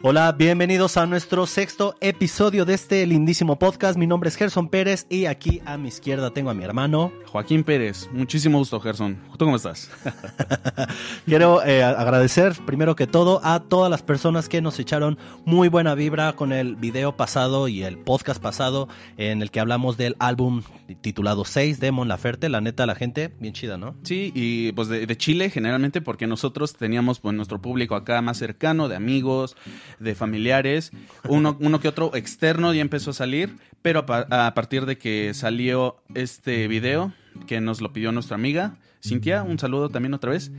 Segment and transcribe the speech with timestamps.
[0.00, 3.98] Hola, bienvenidos a nuestro sexto episodio de este lindísimo podcast.
[3.98, 7.64] Mi nombre es Gerson Pérez y aquí a mi izquierda tengo a mi hermano Joaquín
[7.64, 8.08] Pérez.
[8.12, 9.18] Muchísimo gusto, Gerson.
[9.36, 9.90] ¿Tú cómo estás?
[11.26, 15.96] Quiero eh, agradecer primero que todo a todas las personas que nos echaron muy buena
[15.96, 20.62] vibra con el video pasado y el podcast pasado en el que hablamos del álbum
[21.00, 22.48] titulado 6 de Mon Laferte.
[22.48, 23.96] La neta, la gente, bien chida, ¿no?
[24.04, 28.38] Sí, y pues de, de Chile generalmente porque nosotros teníamos pues nuestro público acá más
[28.38, 29.56] cercano, de amigos,
[29.98, 30.92] de familiares,
[31.28, 35.32] uno, uno que otro externo ya empezó a salir, pero a, a partir de que
[35.34, 37.12] salió este video,
[37.46, 40.50] que nos lo pidió nuestra amiga, Cintia, un saludo también otra vez.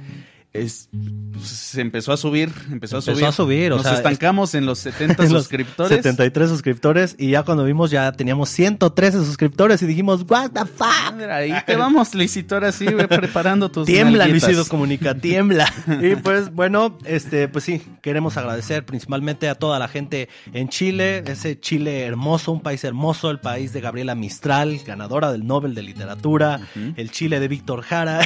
[0.52, 0.89] Es,
[1.44, 3.23] se empezó a subir, empezó, a subir.
[3.23, 5.98] a subir, o Nos sea, estancamos en los 70 en los suscriptores.
[5.98, 11.13] 73 suscriptores y ya cuando vimos ya teníamos 113 suscriptores y dijimos, what the fuck.
[11.16, 14.27] Mira, ahí te vamos, Luisito, ahora sí, ve preparando tus Tiembla.
[14.27, 15.71] Luisito Comunica, tiembla.
[16.02, 21.23] y pues bueno, este, pues sí, queremos agradecer principalmente a toda la gente en Chile,
[21.27, 25.84] ese Chile hermoso, un país hermoso, el país de Gabriela Mistral, ganadora del Nobel de
[25.84, 26.60] Literatura,
[26.95, 28.21] el Chile de Víctor Jara.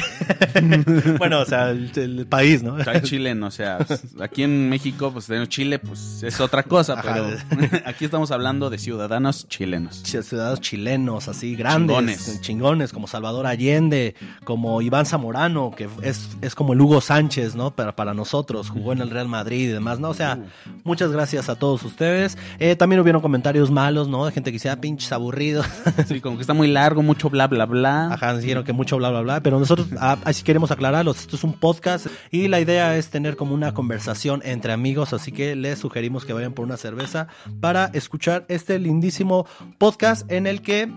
[1.18, 2.82] bueno, o sea, el, el país, ¿no?
[2.82, 3.78] Soy chileno, o sea,
[4.20, 7.02] aquí en México, pues tenemos Chile, pues es otra cosa, Ajá.
[7.50, 10.02] pero aquí estamos hablando de ciudadanos chilenos.
[10.04, 12.40] Ch- ciudadanos chilenos así grandes, Chingones.
[12.40, 17.70] chingones, como Salvador Allende, como Iván Zamorano, que es, es como el Hugo Sánchez, ¿no?
[17.74, 20.10] Para, para nosotros, jugó en el Real Madrid y demás, ¿no?
[20.10, 20.38] O sea,
[20.84, 22.38] muchas gracias a todos ustedes.
[22.58, 24.24] Eh, también hubieron comentarios malos, ¿no?
[24.26, 25.66] De gente que decía, "Ah, pinches aburridos.
[26.06, 28.12] Sí, como que está muy largo, mucho bla, bla, bla.
[28.12, 29.40] Ajá, dijeron que mucho bla, bla, bla.
[29.42, 31.20] Pero nosotros ah, así queremos aclararlos.
[31.20, 35.12] Esto es un podcast y la idea es tener como una conversación entre amigos.
[35.12, 37.28] Así que les sugerimos que vayan por una cerveza
[37.60, 39.46] para escuchar este lindísimo
[39.78, 40.90] podcast en el que,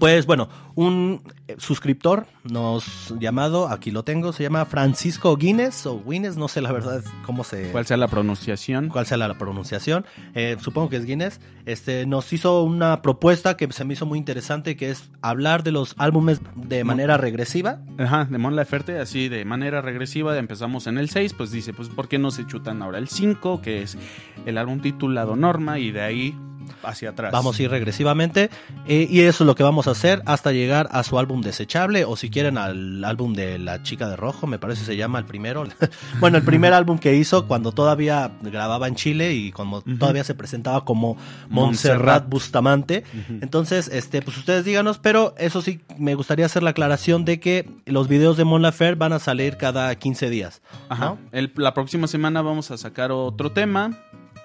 [0.00, 6.02] pues bueno, un eh, suscriptor nos llamado, aquí lo tengo, se llama Francisco Guinness o
[6.02, 8.88] Guinness, no sé la verdad cómo se ¿Cuál sea la pronunciación?
[8.88, 13.70] cuál sea la pronunciación, eh, supongo que es Guinness, este, nos hizo una propuesta que
[13.72, 17.80] se me hizo muy interesante, que es hablar de los álbumes de manera regresiva.
[17.98, 21.90] Ajá, de Mon Laferte, así de manera regresiva, empezamos en el 6, pues dice, pues
[21.90, 23.98] ¿por qué no se chutan ahora el 5, que es
[24.46, 26.34] el álbum titulado Norma, y de ahí
[26.82, 27.32] hacia atrás?
[27.32, 28.50] Vamos a ir regresivamente
[28.86, 32.04] eh, y eso es lo que vamos a hacer hasta llegar a su álbum desechable
[32.04, 35.24] o si quieren al álbum de la chica de rojo, me parece se llama el
[35.24, 35.64] primero.
[36.20, 40.34] bueno, el primer álbum que hizo cuando todavía grababa en Chile y cuando todavía se
[40.34, 41.16] presentaba como
[41.48, 42.28] Montserrat.
[42.28, 43.04] Bustamante.
[43.40, 47.68] Entonces, este, pues ustedes díganos, pero eso sí me gustaría hacer la aclaración de que
[47.86, 50.62] los videos de Mon Laferte van a salir cada 15 días.
[50.88, 51.04] Ajá.
[51.06, 51.18] ¿no?
[51.32, 53.92] El- la próxima semana vamos a sacar otro tema.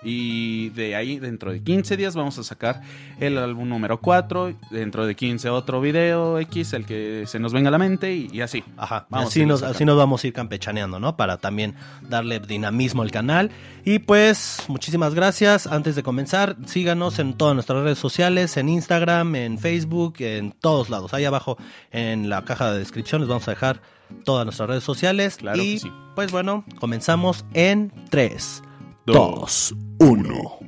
[0.06, 2.82] Y de ahí, dentro de 15 días, vamos a sacar
[3.20, 4.54] el álbum número 4.
[4.70, 8.30] Dentro de 15, otro video X, el que se nos venga a la mente, y,
[8.32, 8.64] y así.
[8.78, 11.18] Ajá, Vamos a así nos, así nos vamos a ir campechaneando, ¿no?
[11.18, 11.74] Para también
[12.08, 13.50] darle dinamismo al canal.
[13.84, 15.66] Y pues, muchísimas gracias.
[15.66, 20.92] Antes de comenzar, síganos en todas nuestras redes sociales, en Instagram, en Facebook, en todos
[20.92, 21.14] lados.
[21.16, 21.58] Ahí abajo
[21.92, 23.82] en la caja de descripción les vamos a dejar
[24.24, 25.38] todas nuestras redes sociales.
[25.38, 25.92] Claro y que sí.
[26.16, 28.64] pues bueno, comenzamos en 3, Dos,
[29.08, 30.60] 2, 1.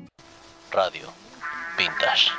[0.71, 1.07] Radio
[1.75, 2.29] Vintage.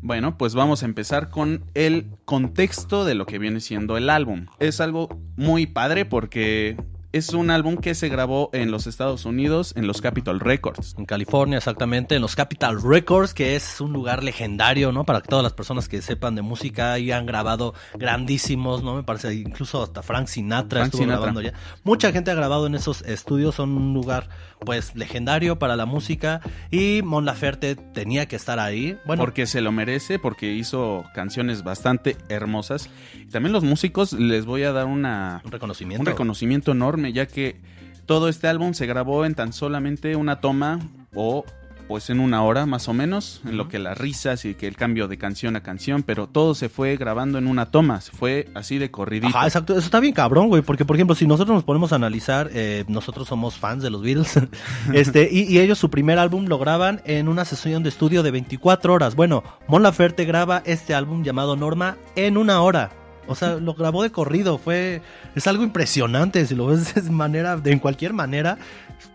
[0.00, 4.46] Bueno, pues vamos a empezar con el contexto de lo que viene siendo el álbum.
[4.58, 6.78] Es algo muy padre porque
[7.16, 10.94] es un álbum que se grabó en los Estados Unidos, en los Capitol Records.
[10.98, 15.04] En California, exactamente, en los Capital Records, que es un lugar legendario, ¿no?
[15.04, 18.94] Para que todas las personas que sepan de música ahí han grabado grandísimos, ¿no?
[18.94, 21.20] Me parece, incluso hasta Frank Sinatra Frank estuvo Sinatra.
[21.20, 21.52] grabando ya.
[21.84, 24.28] Mucha gente ha grabado en esos estudios, son un lugar,
[24.60, 26.40] pues, legendario para la música.
[26.70, 28.98] Y Mon Laferte tenía que estar ahí.
[29.06, 32.90] Bueno, porque se lo merece, porque hizo canciones bastante hermosas.
[33.14, 36.02] Y también los músicos les voy a dar una, un reconocimiento.
[36.02, 37.60] un reconocimiento enorme, ya que
[38.06, 40.80] todo este álbum se grabó en tan solamente una toma
[41.14, 41.44] o
[41.88, 44.76] pues en una hora más o menos, en lo que las risas y que el
[44.76, 48.48] cambio de canción a canción, pero todo se fue grabando en una toma, se fue
[48.54, 49.28] así de corridito.
[49.28, 49.72] Ajá, exacto.
[49.74, 50.62] Eso está bien cabrón, güey.
[50.62, 54.02] Porque, por ejemplo, si nosotros nos ponemos a analizar, eh, nosotros somos fans de los
[54.02, 54.40] Beatles.
[54.92, 58.30] este, y, y ellos su primer álbum lo graban en una sesión de estudio de
[58.30, 59.14] 24 horas.
[59.14, 63.05] Bueno, Mon Laferte graba este álbum llamado Norma en una hora.
[63.28, 64.58] O sea, lo grabó de corrido.
[64.58, 65.02] Fue.
[65.34, 66.44] Es algo impresionante.
[66.46, 67.56] Si lo ves de manera.
[67.56, 68.58] De en cualquier manera.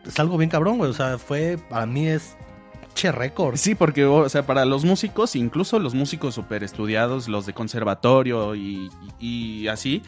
[0.06, 0.90] Es algo bien cabrón, güey.
[0.92, 1.58] O sea, fue.
[1.70, 2.36] Para mí es.
[2.94, 3.56] Che récord.
[3.56, 8.54] Sí, porque, o sea, para los músicos, incluso los músicos súper estudiados, los de conservatorio
[8.54, 10.02] y, y- y así,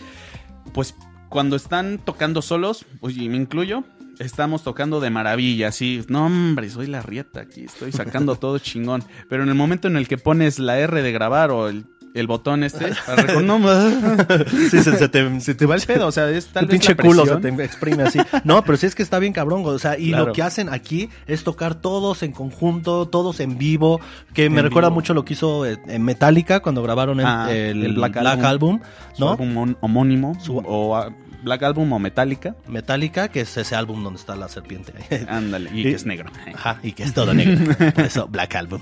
[0.74, 0.94] pues
[1.30, 3.86] cuando están tocando solos, pues, y me incluyo,
[4.20, 9.02] estamos tocando de maravilla, así, no hombre, soy la rieta aquí, estoy sacando todo chingón.
[9.30, 12.28] Pero en el momento en el que pones la R de grabar o el, el
[12.28, 13.58] botón este, para no,
[14.70, 16.80] Sí, se, se te, se te va el pedo, o sea, es tal el vez
[16.80, 18.20] pinche la culo se te exprime así.
[18.44, 19.64] No, pero sí es que está bien cabrón.
[19.66, 20.28] O sea, y Claro.
[20.28, 24.00] lo que hacen aquí es tocar todos en conjunto, todos en vivo,
[24.34, 24.96] que me recuerda vivo.
[24.96, 28.44] mucho lo que hizo eh, en Metallica cuando grabaron el, Ah, el el Black, Black
[28.44, 28.80] Album, Album.
[29.16, 30.96] Su álbum hom- homónimo, Su- o
[31.44, 34.94] Black Album o Metallica, Metallica, que es ese álbum donde está la serpiente.
[35.30, 36.30] ándale, y Y- que es negro.
[36.54, 37.76] Ajá, y que es todo negro.
[37.96, 38.82] Por eso, Black Album.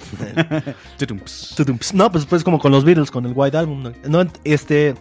[0.98, 1.54] Tudumps.
[1.56, 1.94] Tudumps.
[1.94, 3.92] No, pues pues como con los Beatles, con el White Album.
[4.08, 4.96] No, este...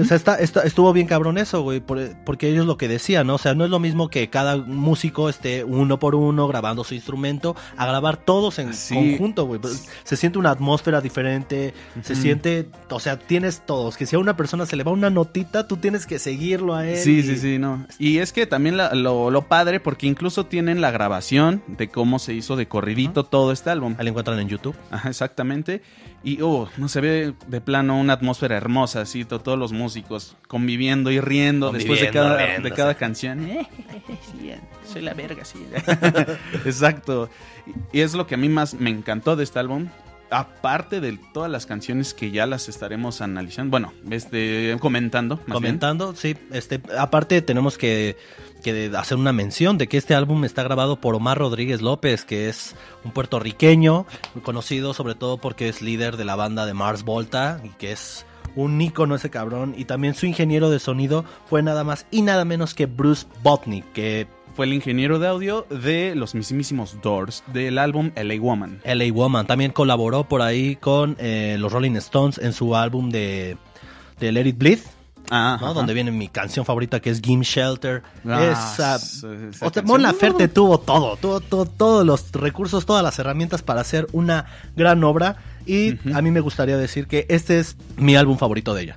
[0.00, 3.26] O sea, está, está- estuvo bien cabrón eso, güey, por- porque ellos lo que decían,
[3.26, 3.34] ¿no?
[3.34, 6.94] O sea, no es lo mismo que cada músico esté uno por uno grabando su
[6.94, 8.94] instrumento, a grabar todos en Sí.
[8.94, 9.60] conjunto, güey.
[10.04, 14.36] Se siente una atmósfera diferente, se siente, o sea, tienes todos, que si a una
[14.36, 16.96] persona se le va una notita, tú tienes que seguirlo a él.
[16.98, 17.86] Sí, y- sí, sí, no.
[17.98, 22.18] Y es que también la- lo, lo padre, porque incluso tienen la grabación de cómo
[22.18, 23.94] se hizo de corridito todo este álbum.
[23.98, 24.76] Ahí lo encuentran en YouTube.
[24.90, 25.82] Ajá, exactamente.
[26.24, 30.36] Y, oh, no se ve de plano una atmósfera hermosa, así, to- todos los músicos
[30.48, 32.98] conviviendo y riendo después de cada, riendo, de cada sí.
[32.98, 33.48] canción.
[33.48, 33.68] Eh,
[34.32, 34.50] sí,
[34.84, 35.64] soy la verga, sí.
[36.64, 37.28] Exacto.
[37.92, 39.88] Y es lo que a mí más me encantó de este álbum.
[40.30, 45.40] Aparte de todas las canciones que ya las estaremos analizando, bueno, este, comentando.
[45.48, 48.16] Comentando, sí, este, aparte tenemos que,
[48.62, 52.48] que hacer una mención de que este álbum está grabado por Omar Rodríguez López, que
[52.48, 52.74] es
[53.04, 54.06] un puertorriqueño,
[54.42, 58.26] conocido sobre todo porque es líder de la banda de Mars Volta y que es
[58.56, 59.74] un ícono ese cabrón.
[59.76, 63.92] Y también su ingeniero de sonido fue nada más y nada menos que Bruce Botnick,
[63.92, 68.80] que Fue el ingeniero de audio de los mismísimos Doors, del álbum LA Woman.
[68.84, 73.58] LA Woman también colaboró por ahí con eh, los Rolling Stones en su álbum de,
[74.18, 74.78] de Let It Bleed.
[75.30, 75.58] Ah.
[75.74, 78.02] Donde viene mi canción favorita que es Game Shelter.
[78.26, 79.86] Ah, esa, esa o sea, canción.
[79.86, 84.46] Mon Laferte tuvo todo, tuvo, todo- todos los recursos, todas las herramientas para hacer una
[84.76, 85.36] gran obra.
[85.66, 88.96] Y a mí me gustaría decir que este es mi álbum favorito de ella.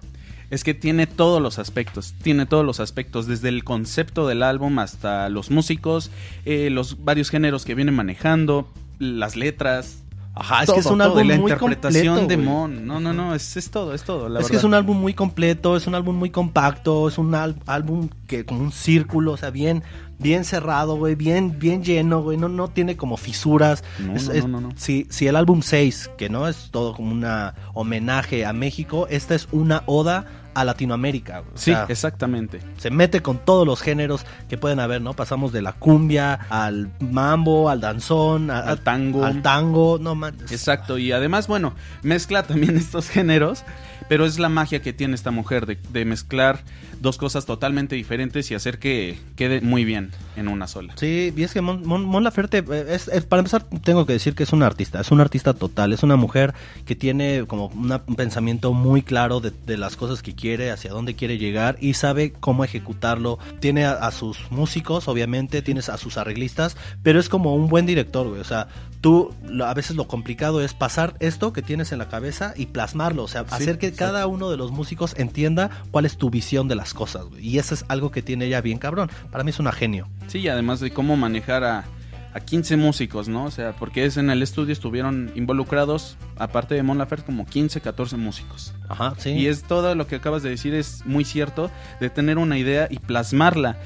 [0.52, 4.80] Es que tiene todos los aspectos, tiene todos los aspectos, desde el concepto del álbum
[4.80, 6.10] hasta los músicos,
[6.46, 8.68] eh, los varios géneros que vienen manejando,
[9.00, 10.04] las letras.
[10.40, 12.48] Ajá, es todo, que es un álbum la muy interpretación completo, de.
[12.48, 12.86] Mon.
[12.88, 14.30] No, no, no, es, es todo, es todo.
[14.30, 17.34] La es que es un álbum muy completo, es un álbum muy compacto, es un
[17.36, 19.84] álbum que como un círculo, o sea, bien,
[20.18, 23.84] bien cerrado, güey, bien, bien lleno, güey, no, no tiene como fisuras.
[24.00, 24.70] No, Es- no, es- no.
[24.78, 29.36] Si, si el álbum 6, que no es todo como una homenaje a México, esta
[29.36, 30.26] es una oda
[30.60, 32.60] a Latinoamérica, Sí, exactamente.
[32.78, 35.14] se mete con todos los géneros que pueden haber, ¿no?
[35.14, 39.24] Pasamos de la cumbia al mambo, al danzón, a- Al tango.
[39.26, 40.36] al tango, no man.
[40.50, 43.64] Exacto, y además, bueno, mezcla también estos géneros,
[44.08, 46.60] pero es la magia que tiene esta mujer de, de mezclar
[47.02, 50.94] dos cosas totalmente diferentes y hacer que quede muy bien en una sola.
[50.98, 54.14] Sí, y es que Mon, Mon- Mon Laferte, eh, es, es- para empezar, tengo que
[54.14, 56.54] decir que es una artista, es una artista total, es una mujer
[56.86, 60.92] que tiene como una- un pensamiento muy claro de, de las cosas que quiere, hacia
[60.92, 63.40] dónde quiere llegar y sabe cómo ejecutarlo.
[63.60, 67.86] Tiene a, a sus músicos, obviamente, tienes a sus arreglistas, pero es como un buen
[67.86, 68.42] director, güey.
[68.42, 68.68] O sea,
[69.02, 73.24] tú, a veces lo complicado es pasar esto que tienes en la cabeza y plasmarlo,
[73.24, 76.68] o sea, Sí, hacer que cada uno de los músicos entienda cuál es tu visión
[76.68, 77.48] de las cosas, güey.
[77.48, 79.10] Y eso es algo que tiene ella bien cabrón.
[79.32, 80.08] Para mí es una genio.
[80.28, 81.86] Sí, y además de cómo manejar a,
[82.34, 83.46] a 15 músicos, ¿no?
[83.46, 87.82] O sea, porque es en el estudio estuvieron involucrados, aparte de Mon Laferte, como 15,
[87.82, 88.74] 14 músicos.
[88.88, 89.32] Ajá, sí.
[89.32, 92.88] Y es todo lo que acabas de decir, es muy cierto, de tener una idea
[92.90, 93.78] y plasmarla.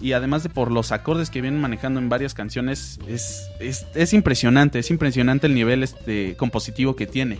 [0.00, 4.14] Y además de por los acordes que vienen manejando en varias canciones, es, es, es
[4.14, 7.38] impresionante, es impresionante el nivel este, compositivo que tiene.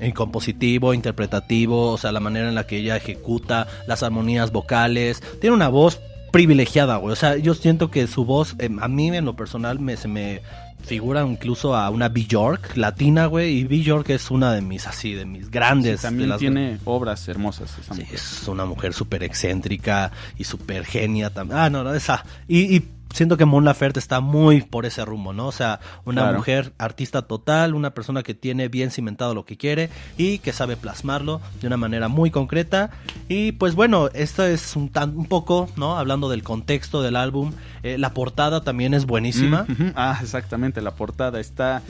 [0.00, 5.22] En compositivo, interpretativo, o sea, la manera en la que ella ejecuta las armonías vocales.
[5.40, 6.00] Tiene una voz
[6.32, 7.12] privilegiada, güey.
[7.12, 10.08] O sea, yo siento que su voz, eh, a mí en lo personal, me, se
[10.08, 10.40] me
[10.82, 13.58] figura incluso a una Bjork latina, güey.
[13.58, 16.00] Y Bjork es una de mis, así, de mis grandes.
[16.00, 18.14] Sí, de también las- tiene obras hermosas esa Sí, mujer.
[18.14, 21.58] es una mujer súper excéntrica y súper genia también.
[21.58, 22.24] Ah, no, no, esa.
[22.48, 25.46] Y, y siento que Mon Laferte está muy por ese rumbo, ¿no?
[25.48, 26.38] O sea, una Claro.
[26.38, 30.76] mujer artista total, una persona que tiene bien cimentado lo que quiere y que sabe
[30.76, 32.90] plasmarlo de una manera muy concreta.
[33.28, 35.96] Y pues bueno, esto es un, tan, un poco, ¿no?
[35.98, 37.52] Hablando del contexto del álbum.
[37.82, 39.64] Eh, la portada también es buenísima.
[39.68, 39.92] Mm.
[39.96, 41.82] Ah, exactamente, la portada está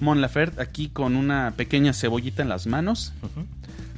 [0.00, 3.12] Mon Laferte aquí con una pequeña cebollita en las manos,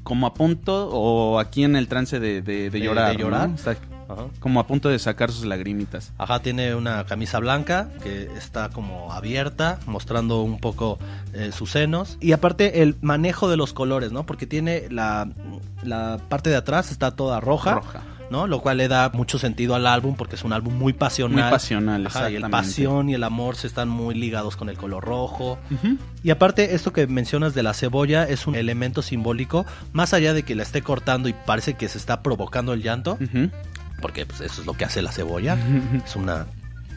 [0.02, 3.12] como a punto, o aquí en el trance de, de- de De- llorar.
[3.16, 3.48] de llorar.
[3.48, 3.54] ¿no?
[3.54, 3.76] Está
[4.08, 4.26] Ajá.
[4.40, 6.12] como a punto de sacar sus lagrimitas.
[6.18, 10.98] Ajá, tiene una camisa blanca que está como abierta, mostrando un poco
[11.32, 12.16] eh, sus senos.
[12.20, 14.24] Y aparte el manejo de los colores, ¿no?
[14.26, 15.28] Porque tiene la,
[15.82, 17.74] la parte de atrás está toda roja.
[17.74, 18.02] Roja.
[18.30, 18.46] ¿no?
[18.46, 21.44] Lo cual le da mucho sentido al álbum porque es un álbum muy pasional.
[21.44, 24.76] Muy pasional, Ajá, y el pasión y el amor se están muy ligados con el
[24.76, 25.58] color rojo.
[25.70, 25.96] Ujú.
[26.22, 30.42] Y aparte, esto que mencionas de la cebolla es un elemento simbólico, más allá de
[30.42, 33.50] que la esté cortando y parece que se está provocando el llanto, Ujú.
[34.00, 35.56] Porque pues, eso es lo que hace la cebolla.
[36.04, 36.46] Es una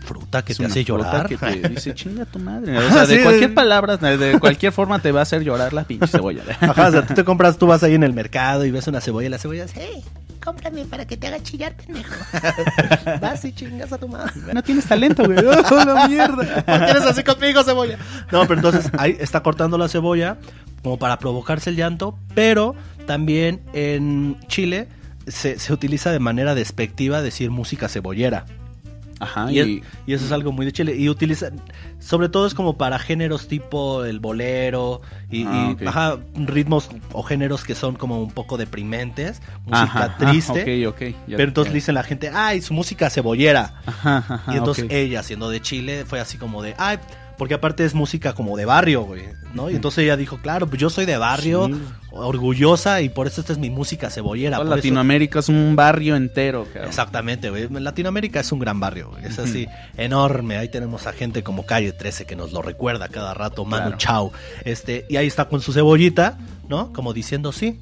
[0.06, 1.28] fruta que Es te una hace fruta llorar.
[1.28, 2.78] Que te dice, chinga tu madre.
[2.78, 5.74] O sea, de Sí, cualquier de- palabra, de cualquier forma te va a hacer llorar
[5.74, 6.44] la pinche cebolla.
[6.62, 9.02] Ajá, o sea, tú te compras, tú vas ahí en el mercado y ves una
[9.02, 10.04] cebolla y la cebolla es, Hey,
[10.44, 12.14] cómprame para que te haga chillar, pendejo.
[13.22, 14.32] Vas y chingas a tu madre.
[14.54, 15.38] No tienes talento, güey.
[15.40, 16.64] ¡Oh, la mierda!
[16.64, 17.98] ¿Por qué eres así conmigo, cebolla?
[18.32, 20.38] No, pero entonces ahí está cortando la cebolla
[20.82, 22.74] como para provocarse el llanto, pero
[23.06, 24.88] también en Chile
[25.30, 28.46] se, se utiliza de manera despectiva decir música cebollera.
[29.22, 30.96] Ajá, Y, es- y, y eso es algo muy de Chile.
[30.96, 31.50] Y utiliza,
[32.00, 37.22] sobre todo es como para géneros tipo el bolero y, Ah, y, ajá, ritmos o
[37.24, 40.88] géneros que son como un poco deprimentes, música Ajá, triste.
[40.88, 41.76] ok, ok, ya- pero entonces ya.
[41.76, 43.82] dicen la gente, ay, su música cebollera.
[43.86, 46.98] Ajá, ajá, y entonces ella, siendo de Chile, fue así como de, ay,
[47.40, 49.24] porque aparte es música como de barrio, güey,
[49.56, 49.72] ¿no?
[49.72, 51.74] Y entonces ella dijo, claro, pues yo soy de barrio, Sí.
[52.12, 54.58] orgullosa, y por eso esta es mi música cebollera.
[54.58, 56.88] Toda por eso- Latinoamérica es un barrio entero, cabrón.
[56.90, 57.68] Exactamente, güey.
[57.70, 59.26] Latinoamérica es un gran barrio, güey.
[59.26, 59.68] Es así,
[59.98, 60.58] enorme.
[60.58, 63.98] Ahí tenemos a gente como Calle 13 que nos lo recuerda cada rato, Manu Claro.
[63.98, 64.34] Chao.
[64.66, 66.94] Este, y ahí está con su cebollita, ¿no?
[66.94, 67.80] Como diciendo, sí,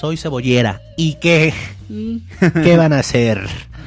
[0.00, 0.80] soy cebollera.
[0.96, 1.52] ¿Y qué?
[2.62, 3.46] ¿Qué van a hacer?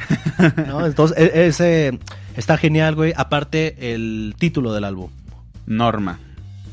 [0.67, 0.85] ¿No?
[0.85, 1.99] Entonces, e- ese
[2.35, 3.13] está genial, güey.
[3.15, 5.09] Aparte, el título del álbum.
[5.65, 6.19] Norma.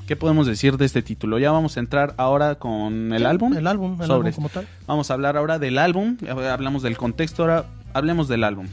[0.06, 1.38] ¿Qué podemos decir de este título?
[1.38, 3.54] Ya vamos a entrar ahora con el álbum.
[3.54, 4.66] El álbum, el álbum como tal.
[4.86, 6.16] Vamos a hablar ahora del álbum.
[6.50, 8.68] Hablamos del contexto, ahora hablemos del álbum.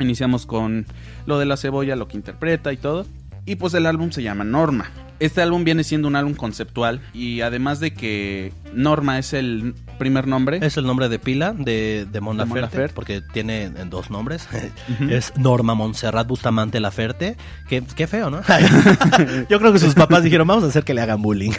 [0.00, 0.86] Iniciamos con
[1.26, 3.04] lo de la cebolla, lo que interpreta y todo.
[3.44, 4.90] Y pues el álbum se llama Norma.
[5.20, 10.26] Este álbum viene siendo un álbum conceptual y además de que Norma es el primer
[10.26, 10.58] nombre.
[10.60, 14.48] Es el nombre de pila de, de Mon De Mon Laferte, porque tiene dos nombres.
[15.08, 17.36] Es Norma Montserrat Bustamante Laferte.
[17.68, 18.40] Qué, qué feo, ¿no?
[19.48, 21.52] Yo creo que sus papás dijeron, vamos a hacer que le hagan bullying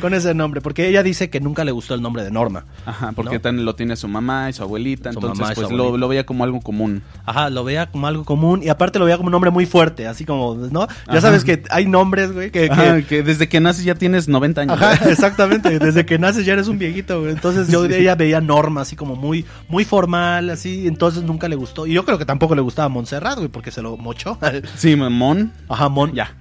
[0.00, 2.64] con ese nombre, porque ella dice que nunca le gustó el nombre de Norma.
[2.86, 3.40] Ajá, porque ¿no?
[3.40, 6.44] tan- lo tiene su mamá y su abuelita, Su entonces pues lo, lo veía como
[6.44, 7.02] algo común.
[7.26, 10.06] Ajá, lo veía como algo común y aparte lo veía como un nombre muy fuerte,
[10.06, 10.86] así como, ¿no?
[10.86, 11.20] Ya Ajá.
[11.20, 12.67] sabes que hay nombres, güey, que...
[12.68, 14.80] que- Ajá, que desde que naces ya tienes 90 años.
[14.80, 15.78] Ajá, exactamente.
[15.78, 17.32] Desde que naces ya eres un viejito, güey.
[17.32, 20.86] Entonces yo ella veía Norma así como muy, muy formal, así.
[20.86, 21.86] Entonces nunca le gustó.
[21.86, 24.38] Y yo creo que tampoco le gustaba Montserrat, güey, porque se lo mochó.
[24.76, 26.12] Sí, Mon, Ajá, Mon.
[26.12, 26.34] ya.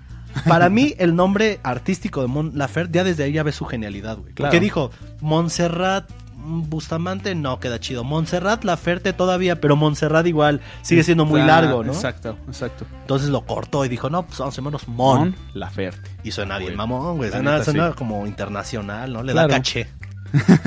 [0.48, 4.18] Para mí, el nombre artístico de Mon Laferte, ya desde ahí ya ves su genialidad,
[4.18, 4.34] güey.
[4.34, 4.52] Claro.
[4.52, 4.92] Porque dijo,
[5.22, 6.10] Montserrat
[6.48, 8.04] Bustamante no queda chido.
[8.04, 11.92] Montserrat Laferte todavía, pero Montserrat igual sigue siendo muy Ah, largo, ¿no?
[11.92, 12.86] Exacto, exacto.
[13.02, 15.20] Entonces lo cortó y dijo, no, pues vamos a llamarnos Mon.
[15.20, 16.10] Mon Laferte.
[16.24, 17.30] Y suena bien mamón, güey.
[17.32, 17.96] Suena, neta, suena sí.
[17.98, 19.24] como internacional, ¿no?
[19.24, 19.50] Le Claro.
[19.50, 19.88] da caché.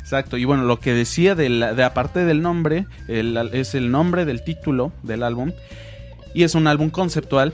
[0.00, 3.90] Exacto, y bueno, lo que decía de, la- de aparte del nombre, el- es el
[3.90, 5.52] nombre del título del álbum,
[6.34, 7.52] y es un álbum conceptual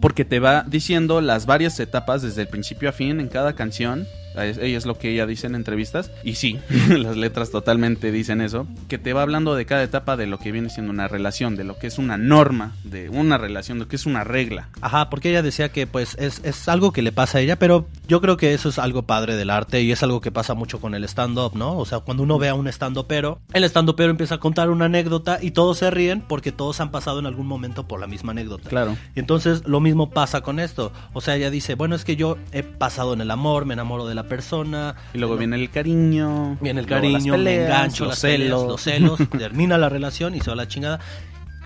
[0.00, 4.06] porque te va diciendo las varias etapas desde el principio a fin en cada canción.
[4.36, 6.10] Ella es lo que ella dice en entrevistas.
[6.24, 8.66] Y sí, las letras totalmente dicen eso.
[8.88, 11.64] Que te va hablando de cada etapa de lo que viene siendo una relación, de
[11.64, 14.68] lo que es una norma, de una relación, de lo que es una regla.
[14.80, 17.86] Ajá, porque ella decía que pues es, es algo que le pasa a ella, pero
[18.08, 20.80] yo creo que eso es algo padre del arte y es algo que pasa mucho
[20.80, 21.76] con el stand-up, ¿no?
[21.78, 25.38] O sea, cuando uno ve a un stand-upero, el stand-upero empieza a contar una anécdota
[25.40, 28.68] y todos se ríen porque todos han pasado en algún momento por la misma anécdota.
[28.68, 28.96] Claro.
[29.14, 30.92] Y entonces lo mismo pasa con esto.
[31.12, 34.06] O sea, ella dice, bueno, es que yo he pasado en el amor, me enamoro
[34.06, 34.94] de la persona.
[35.14, 35.38] Y luego ¿no?
[35.38, 36.56] viene el cariño.
[36.60, 38.66] Viene el cariño, me peleas, engancho, los las peleas, celos.
[38.68, 41.00] los celos, termina la relación y se va la chingada.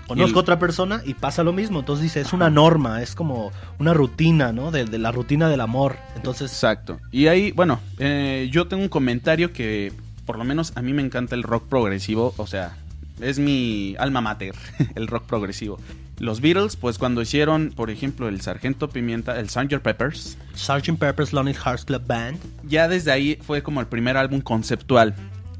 [0.07, 1.79] Conozco el- otra persona y pasa lo mismo.
[1.79, 4.69] Entonces dice, es una norma, es como una rutina, ¿no?
[4.71, 5.95] De, de la rutina del amor.
[6.15, 6.99] Entonces, Exacto.
[7.11, 9.93] Y ahí, bueno, eh, yo tengo un comentario que
[10.25, 12.75] por lo menos a mí me encanta el rock progresivo, o sea,
[13.21, 14.55] es mi alma mater,
[14.95, 15.79] el rock progresivo.
[16.19, 19.79] Los Beatles, pues cuando hicieron, por ejemplo, el Sargento Pimienta, el Sgt.
[19.79, 20.99] Peppers, Sgt.
[20.99, 22.37] Pepper's Lonely Hearts Club Band.
[22.63, 25.15] ya desde ahí fue como el primer álbum conceptual.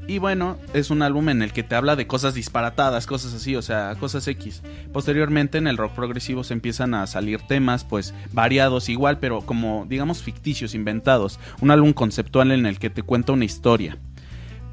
[0.06, 3.54] Y bueno, es un álbum en el que te habla de cosas disparatadas, cosas así,
[3.54, 4.62] o sea, cosas X.
[4.92, 9.86] Posteriormente en el rock progresivo se empiezan a salir temas pues variados igual, pero como
[9.88, 11.38] digamos ficticios, inventados.
[11.60, 13.96] Un álbum conceptual en el que te cuenta una historia.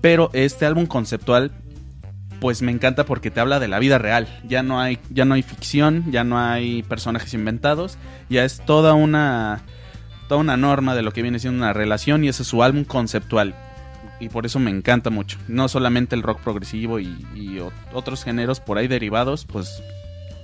[0.01, 1.51] Pero este álbum conceptual
[2.39, 4.27] pues me encanta porque te habla de la vida real.
[4.47, 7.97] Ya no hay ya no hay ficción, ya no hay personajes inventados,
[8.29, 9.63] ya es toda una
[10.27, 12.83] toda una norma de lo que viene siendo una relación y ese es su álbum
[12.85, 13.55] conceptual.
[14.19, 15.37] Y por eso me encanta mucho.
[15.47, 17.59] No solamente el rock progresivo y,
[17.93, 19.81] otros géneros por ahí derivados, pues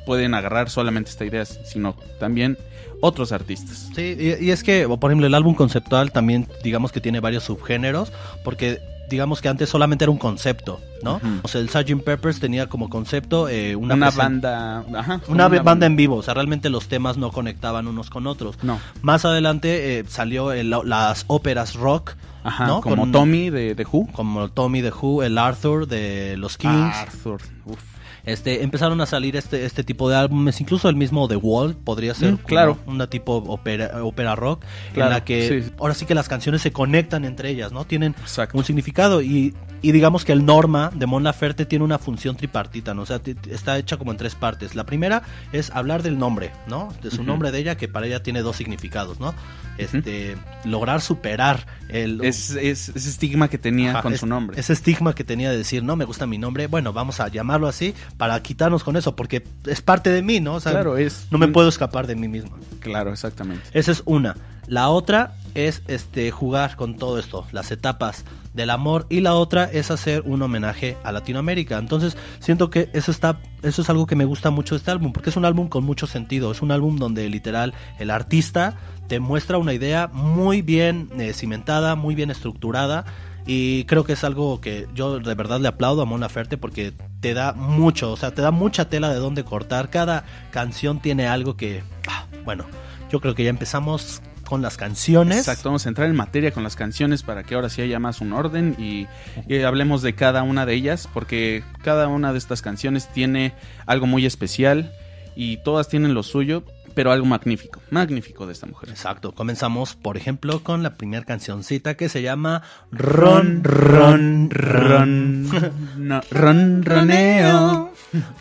[0.05, 2.57] pueden agarrar solamente esta idea, sino también
[3.01, 3.89] otros artistas.
[3.95, 7.43] Sí, y, y es que, por ejemplo, el álbum conceptual también, digamos que tiene varios
[7.43, 11.19] subgéneros, porque digamos que antes solamente era un concepto, ¿no?
[11.43, 12.03] O sea, el Sgt.
[12.03, 14.83] Peppers tenía como concepto eh, una, Una, banda.
[14.95, 18.57] Ajá, Una, banda en vivo, o sea, realmente los temas no conectaban unos con otros.
[18.63, 18.79] No.
[19.01, 22.81] Más adelante eh, salió el- las óperas rock, Ajá, ¿no?
[22.81, 24.07] como Con- Tommy de, de Who.
[24.11, 26.95] como Tommy de Who, el Arthur de los Kings.
[26.95, 27.41] Arthur.
[27.65, 27.79] Uf.
[28.25, 32.13] Este, empezaron a salir este, este tipo de álbumes, incluso el mismo The Wall podría
[32.15, 32.77] ser Mm, claro.
[32.87, 34.63] una tipo ópera, ópera rock,
[34.93, 35.71] Claro, en la que sí.
[35.77, 37.85] ahora sí que las canciones se conectan entre ellas, ¿no?
[37.85, 38.57] Tienen Exacto.
[38.57, 39.53] un significado y,
[39.87, 43.03] y digamos que el Norma de Mon Laferte tiene una función tripartita, ¿no?
[43.03, 44.75] O sea, está hecha como en tres partes.
[44.75, 46.93] La primera es hablar del nombre, ¿no?
[47.03, 49.33] De su nombre de ella, que para ella tiene dos significados, ¿no?
[49.77, 52.23] Este, lograr superar el...
[52.23, 54.59] Es, es- ese estigma que tenía Ajá, con es- su nombre.
[54.59, 57.67] Ese estigma que tenía de decir, no me gusta mi nombre, bueno, vamos a llamarlo
[57.67, 60.55] así para quitarnos con eso, porque es parte de mí, ¿no?
[60.55, 62.57] O sea, Claro, es- no me puedo escapar de mí mismo.
[62.79, 63.63] Claro, exactamente.
[63.73, 64.35] Esa es una.
[64.67, 69.65] La otra es este jugar con todo esto, las etapas del amor y la otra
[69.65, 71.77] es hacer un homenaje a Latinoamérica.
[71.77, 75.11] Entonces, siento que eso está eso es algo que me gusta mucho de este álbum,
[75.11, 79.19] porque es un álbum con mucho sentido, es un álbum donde literal el artista te
[79.19, 83.05] muestra una idea muy bien eh, cimentada, muy bien estructurada
[83.47, 86.93] y creo que es algo que yo de verdad le aplaudo a Mon Laferte porque
[87.19, 89.89] te da mucho, o sea, te da mucha tela de dónde cortar.
[89.89, 92.65] Cada canción tiene algo que, ah, bueno,
[93.11, 95.39] yo creo que ya empezamos con las canciones.
[95.39, 98.21] Exacto, vamos a entrar en materia con las canciones para que ahora sí haya más
[98.21, 99.07] un orden y,
[99.47, 103.53] y hablemos de cada una de ellas, porque cada una de estas canciones tiene
[103.85, 104.91] algo muy especial
[105.35, 108.89] y todas tienen lo suyo, pero algo magnífico, magnífico de esta mujer.
[108.89, 112.61] Exacto, comenzamos por ejemplo con la primera cancioncita que se llama
[112.91, 115.49] Ron, Ron, Ron.
[115.97, 117.91] no, ron, roneo.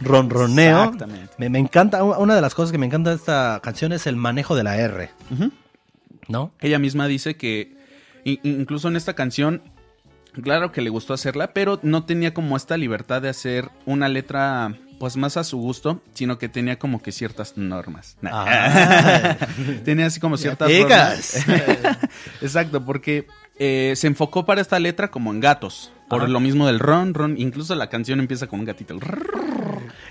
[0.01, 0.85] Ronroneo.
[0.85, 1.33] Exactamente.
[1.39, 4.15] Me, me encanta, una de las cosas que me encanta de esta canción es el
[4.15, 5.51] manejo de la R, Ujú.
[6.29, 6.53] ¿No?
[6.61, 7.77] Ella misma dice que
[8.25, 9.63] incluso en esta canción,
[10.43, 14.75] claro que le gustó hacerla, pero no tenía como esta libertad de hacer una letra
[14.99, 18.17] pues más a su gusto, sino que tenía como que ciertas normas.
[18.25, 19.37] Ah.
[19.85, 21.47] tenía así como ciertas normas.
[22.41, 23.27] Exacto, porque
[23.59, 25.93] eh, se enfocó para esta letra como en gatos.
[26.09, 26.31] Por Ajá.
[26.31, 27.35] lo mismo del ron, ron.
[27.39, 28.95] Incluso la canción empieza con un gatito.
[28.95, 29.01] el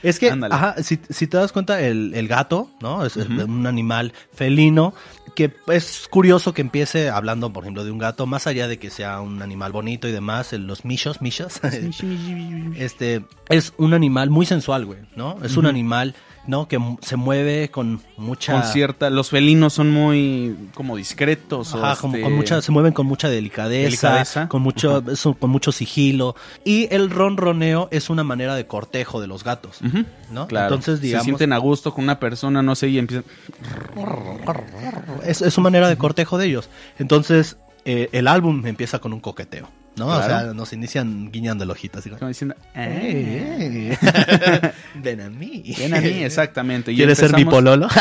[0.03, 0.53] Es que, Ándale.
[0.53, 3.05] ajá, si, si te das cuenta, el, el gato, ¿no?
[3.05, 4.93] Es un animal felino
[5.35, 8.89] que es curioso que empiece hablando, por ejemplo, de un gato, más allá de que
[8.89, 11.59] sea un animal bonito y demás, en los michos, michos,
[12.75, 15.37] este, es un animal muy sensual, güey, ¿no?
[15.43, 16.15] Es un animal,
[16.47, 16.67] ¿no?
[16.67, 18.53] Que se mueve con mucha...
[18.53, 19.09] Con cierta...
[19.09, 21.73] Los felinos son muy como discretos.
[21.73, 24.49] o Ajá, como este, con mucha, se mueven con mucha delicadeza, Delicadeza.
[24.49, 26.35] con mucho, eso, con mucho sigilo.
[26.63, 29.79] Y el ronroneo es una manera de cortejo de los gatos.
[30.31, 30.47] ¿no?
[30.47, 30.67] Claro.
[30.67, 33.25] Entonces, digamos, Se sienten a gusto con una persona, no sé, y empiezan...
[35.25, 36.69] es, es su manera de cortejo de ellos.
[36.99, 40.07] Entonces, eh, el álbum empieza con un coqueteo, ¿no?
[40.07, 42.55] O sea, nos inician guiñando el ojito, así como, como diciendo...
[42.75, 43.97] "Eh,
[44.95, 45.63] Ven a mí.
[45.77, 46.91] Ven a mí, exactamente.
[46.91, 47.87] Y ¿Quieres ser mi pololo?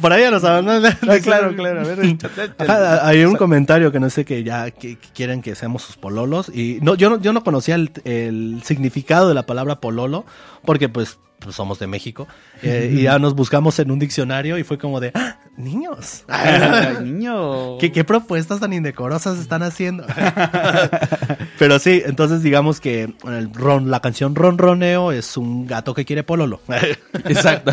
[0.00, 0.96] Por ahí ya nos abandonan.
[1.08, 1.80] Ah, claro, claro.
[1.80, 1.98] A ver,
[2.58, 5.96] Ajá, hay un comentario que no sé que ya que, que quieren que seamos sus
[5.96, 10.24] pololos y no yo no yo no conocía el, el significado de la palabra pololo
[10.64, 12.26] porque pues, pues somos de México
[12.62, 16.24] eh, y ya nos buscamos en un diccionario y fue como de ¡Ah, niños
[17.02, 17.78] niño.
[17.78, 20.04] ¿Qué, qué propuestas tan indecorosas están haciendo
[21.58, 26.22] pero sí entonces digamos que el ron la canción ronroneo es un gato que quiere
[26.22, 26.60] pololo
[27.24, 27.72] Exacto.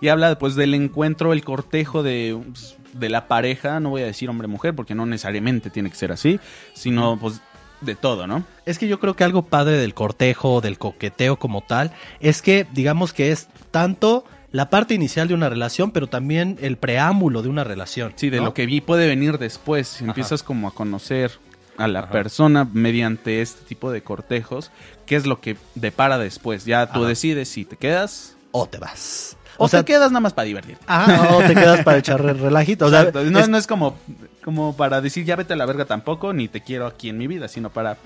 [0.00, 4.06] y habla pues del encuentro, el cortejo de, pues, de la pareja, no voy a
[4.06, 6.40] decir hombre-mujer porque no necesariamente tiene que ser así,
[6.74, 7.40] sino pues
[7.80, 8.44] de todo, ¿no?
[8.64, 12.66] Es que yo creo que algo padre del cortejo, del coqueteo como tal, es que
[12.72, 17.48] digamos que es tanto la parte inicial de una relación, pero también el preámbulo de
[17.48, 18.12] una relación.
[18.16, 18.44] Sí, de ¿no?
[18.44, 20.00] lo que vi puede venir después.
[20.00, 21.32] Empiezas como a conocer
[21.78, 24.70] a la persona mediante este tipo de cortejos,
[25.06, 26.64] qué es lo que depara después.
[26.66, 27.08] Ya tú Ajá.
[27.08, 29.36] decides si te quedas O te vas.
[29.62, 30.76] O, O sea, te quedas nada más para divertir.
[30.86, 32.86] Ajá, o te quedas para echar re- relajito.
[32.86, 33.22] O sea, Exacto.
[33.30, 33.96] no, es- no es como,
[34.44, 37.26] como para decir ya vete a la verga tampoco, ni te quiero aquí en mi
[37.26, 37.96] vida, sino para...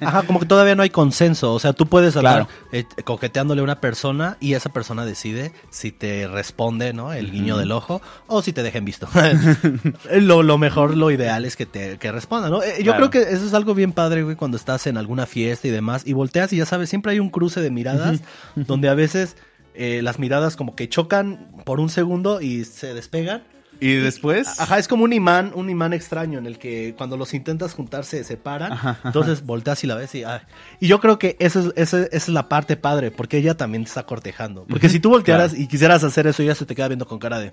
[0.00, 1.52] Ajá, como que todavía no hay consenso.
[1.52, 2.48] O sea, tú puedes Claro.
[2.72, 7.12] eh, coqueteándole a una persona y esa persona decide si te responde, ¿no?
[7.12, 9.06] El guiño del ojo o si te dejen visto.
[10.12, 12.62] lo, lo mejor, lo ideal es que te que responda, ¿no?
[12.62, 13.10] Eh, Yo Claro.
[13.10, 16.02] creo que eso es algo bien padre, güey, cuando estás en alguna fiesta y demás
[16.06, 18.20] y volteas y ya sabes, siempre hay un cruce de miradas
[18.54, 19.36] donde a veces
[19.74, 23.42] eh, las miradas como que chocan por un segundo y se despegan.
[23.80, 24.60] Y después...
[24.60, 28.04] Ajá, es como un imán, un imán extraño en el que cuando los intentas juntar
[28.04, 28.72] se separan.
[28.72, 29.08] Ajá, ajá.
[29.08, 30.24] Entonces volteas y la ves y...
[30.24, 30.40] ay.
[30.80, 33.84] Y yo creo que esa es, esa, esa es la parte padre, porque ella también
[33.84, 34.64] te está cortejando.
[34.68, 35.64] Porque si tú voltearas claro.
[35.64, 37.52] y quisieras hacer eso, ella se te queda viendo con cara de...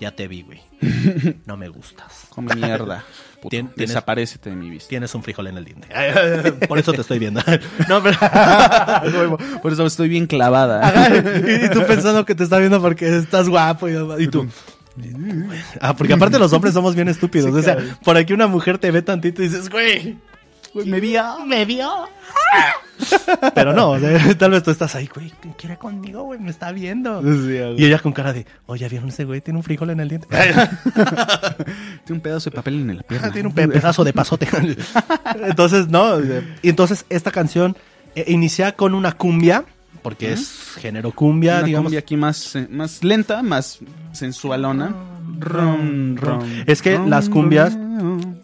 [0.00, 0.60] Ya te vi, güey.
[1.46, 2.26] No me gustas.
[2.30, 3.04] Come mierda.
[3.42, 4.88] puto, Tien- tienes- desaparécete de mi vista.
[4.88, 5.88] Tienes un frijol en el diente.
[6.68, 7.40] Por eso te estoy viendo.
[7.88, 9.38] No, pero...
[9.62, 10.86] Por eso estoy bien clavada.
[10.86, 14.48] Ajá, y, y tú pensando que te está viendo porque estás guapo y, y tú.
[15.80, 17.54] Ah, porque aparte los hombres somos bien estúpidos.
[17.54, 20.16] o sea, por aquí una mujer te ve tantito y dices, güey,
[20.74, 22.08] Me vio, me vio.
[23.54, 26.38] Pero no, o sea, tal vez tú estás ahí, güey, ¿quién quiere conmigo, güey?
[26.40, 27.22] Me está viendo.
[27.76, 29.40] Y ella con cara de, oye, ¿vieron ese güey?
[29.40, 30.26] Tiene un frijol en el diente.
[30.30, 33.30] Tiene un pedazo de papel en el pierna.
[33.32, 34.48] Tiene un pe- pedazo de pasote.
[35.44, 36.18] entonces, no.
[36.62, 37.76] Y entonces esta canción
[38.14, 39.64] eh, inicia con una cumbia,
[40.02, 41.84] porque es género cumbia, Una digamos.
[41.86, 43.78] cumbia aquí más, eh, más lenta, más
[44.12, 44.94] sensualona.
[45.38, 47.76] Rom, rom, Es que rom, las cumbias-.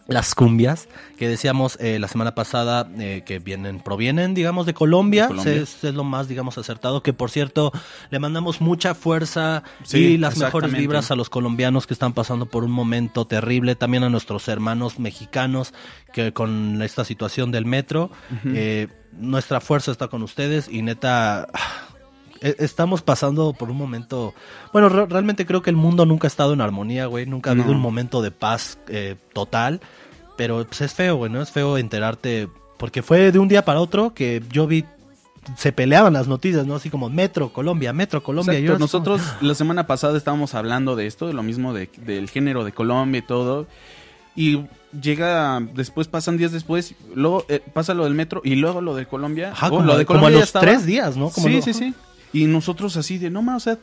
[0.07, 5.29] Las cumbias que decíamos eh, la semana pasada eh, que vienen provienen digamos de Colombia.
[5.47, 7.73] Es, es lo más digamos acertado que por cierto
[8.11, 12.47] le mandamos mucha fuerza Sí, y las mejores vibras a los colombianos que están pasando
[12.47, 15.73] por un momento terrible también a nuestros hermanos mexicanos
[16.13, 18.11] que con esta situación del metro
[18.45, 21.49] eh, nuestra fuerza está con ustedes y neta
[22.41, 24.35] Estamos pasando por un momento.
[24.73, 27.27] Bueno, re- realmente creo que el mundo nunca ha estado en armonía, güey.
[27.27, 29.81] Nunca ha habido un momento de paz eh, total.
[30.37, 31.41] Pero pues es feo, güey, ¿no?
[31.41, 32.49] Es feo enterarte.
[32.77, 34.85] Porque fue de un día para otro que yo vi.
[35.57, 36.75] Se peleaban las noticias, ¿no?
[36.77, 38.55] Así como Metro, Colombia, Metro, Colombia.
[38.59, 41.91] Exacto, Y como, nosotros la semana pasada estábamos hablando de esto, de lo mismo de-
[42.05, 43.67] del género de Colombia y todo.
[44.37, 44.65] Y
[45.01, 49.07] llega, después pasan días después, luego eh, pasa lo del metro y luego lo de
[49.07, 49.53] Colombia.
[49.53, 50.65] Ajá, Oh, como, lo de como a Colombia los estaba.
[50.67, 51.31] tres días, ¿no?
[51.31, 51.95] Como sí, lo- sí, sí.
[52.35, 53.79] Y nosotros así de, no más, o sea,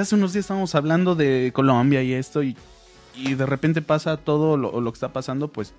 [0.00, 2.54] hace unos días estábamos hablando de Colombia y esto y,
[3.16, 5.72] y de repente pasa todo lo, lo que está pasando, pues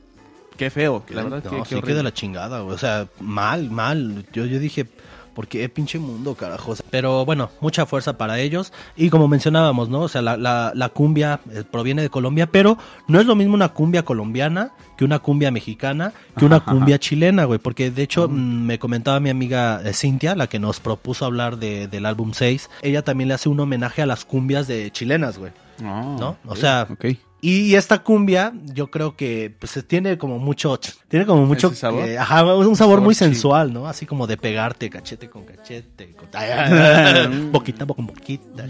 [0.57, 2.63] qué feo, la verdad no, que sí que de la chingada.
[2.63, 4.25] O sea, mal, mal.
[4.33, 4.87] Yo, yo dije,
[5.35, 6.71] ¿por qué pinche mundo, carajo?
[6.71, 8.73] O sea, Pero bueno, mucha fuerza para ellos.
[8.95, 10.01] Y como mencionábamos, ¿no?
[10.01, 13.53] O sea, la, la, la cumbia eh, proviene de Colombia, pero no es lo mismo
[13.53, 17.57] una cumbia colombiana que una cumbia mexicana, que una Ajá, cumbia chilena, güey.
[17.57, 21.57] Porque de hecho, mm, me comentaba mi amiga eh, Cintia, la que nos propuso hablar
[21.57, 22.69] de, del álbum 6.
[22.83, 25.53] Ella también le hace un homenaje a las cumbias de chilenas, güey.
[25.83, 26.37] Ah, ¿no?
[26.45, 27.05] O sea, ok.
[27.43, 32.07] Y esta cumbia, yo creo que pues tiene como mucho, tiene como mucho, ¿Ese sabor?
[32.07, 33.87] eh, ajá, un sabor, Sabor muy sensual, ¿no?
[33.87, 36.29] Así como de pegarte cachete con cachete, con-
[37.51, 38.65] boquita con boquita.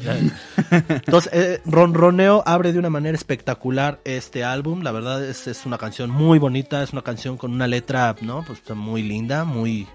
[0.89, 4.83] Entonces, eh, Ronroneo abre de una manera espectacular este álbum.
[4.83, 8.43] La verdad es, es una canción muy bonita, es una canción con una letra, ¿no?
[8.45, 9.85] Pues muy linda, muy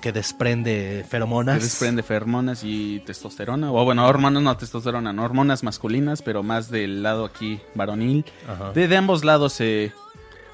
[0.00, 1.58] que desprende feromonas.
[1.58, 3.72] Que desprende feromonas y testosterona.
[3.72, 8.24] O bueno, hormonas, no testosterona, no hormonas masculinas, pero más del lado aquí varonil.
[8.48, 8.72] Ajá.
[8.72, 9.92] De, de ambos lados se,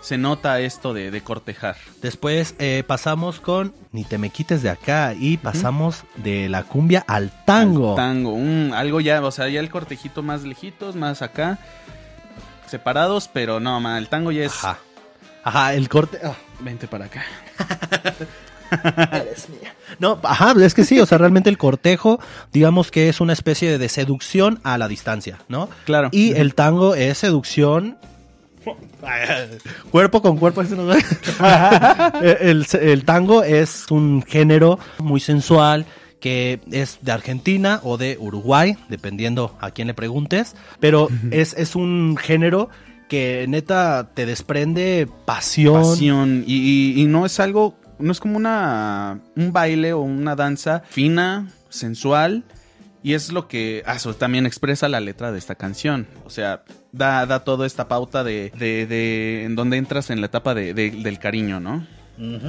[0.00, 1.76] se nota esto de, de cortejar.
[2.00, 7.04] Después eh, pasamos con Ni te me quites de acá y pasamos de la cumbia
[7.06, 7.94] al tango.
[7.94, 11.58] Tango, un, algo ya, o sea, ya el cortejito más lejitos, más acá,
[12.66, 14.52] separados, pero no, el tango ya es...
[14.64, 14.78] Ajá.
[15.44, 16.18] Ajá, el corte.
[16.22, 17.24] ah, Vente para acá.
[19.98, 22.20] No, ajá, es que sí, o sea, realmente el cortejo,
[22.52, 25.68] digamos que es una especie de seducción a la distancia, ¿no?
[25.86, 26.08] Claro.
[26.12, 27.96] Y el tango es seducción.
[29.90, 30.62] Cuerpo con cuerpo.
[30.62, 32.12] ese no va.
[32.22, 35.86] el, el tango es un género muy sensual
[36.20, 41.76] que es de Argentina o de Uruguay, dependiendo a quién le preguntes, pero es, es
[41.76, 42.68] un género
[43.08, 45.82] que neta te desprende pasión.
[45.82, 50.36] pasión y, y- y no es algo, no es como una un baile o una
[50.36, 52.44] danza fina, sensual
[53.02, 56.06] y es lo que ah, eso también expresa la letra de esta canción.
[56.24, 60.26] O sea, da, da toda esta pauta de, de, de en donde entras en la
[60.26, 61.86] etapa de, de- del cariño, ¿no?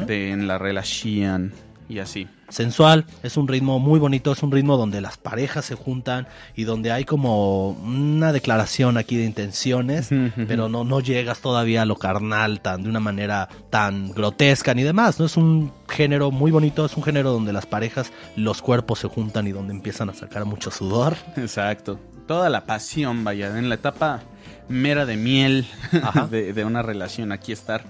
[0.07, 1.53] De en la relación
[1.89, 2.28] y así.
[2.49, 6.63] sensual, es un ritmo muy bonito, es un ritmo donde las parejas se juntan y
[6.63, 10.10] donde hay como una declaración aquí de intenciones,
[10.47, 14.84] pero no, no llegas todavía a lo carnal tan de una manera tan grotesca ni
[14.84, 15.25] demás, ¿no?
[15.25, 19.47] Es un género muy bonito, es un género donde las parejas, los cuerpos se juntan
[19.47, 21.15] y donde empiezan a sacar mucho sudor.
[21.38, 21.99] Exacto.
[22.28, 24.21] Toda la pasión, vaya, en la etapa
[24.67, 25.67] mera de miel
[26.04, 26.28] Ajá.
[26.32, 27.32] de, de una relación.
[27.32, 27.84] Aquí estar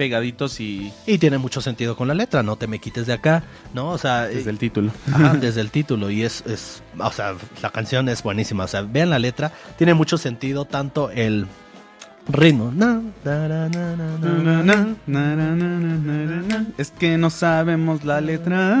[0.00, 3.42] pegaditos y Y tiene mucho sentido con la letra, no te me quites de acá,
[3.74, 3.90] ¿no?
[3.90, 4.90] O sea, desde eh, el título.
[5.12, 8.80] Ajá, desde el título y es, es, o sea, la canción es buenísima, o sea,
[8.80, 11.46] vean la letra, tiene mucho sentido tanto el
[12.32, 12.72] ritmo.
[16.78, 18.76] Es que no sabemos la letra.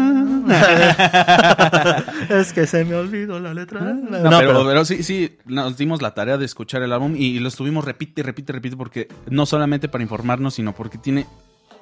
[2.30, 3.80] es que se me olvidó la letra.
[3.80, 7.48] No, pero, pero sí, sí, nos dimos la tarea de escuchar el álbum y lo
[7.48, 11.26] estuvimos repite, repite, repite, porque no solamente para informarnos, sino porque tiene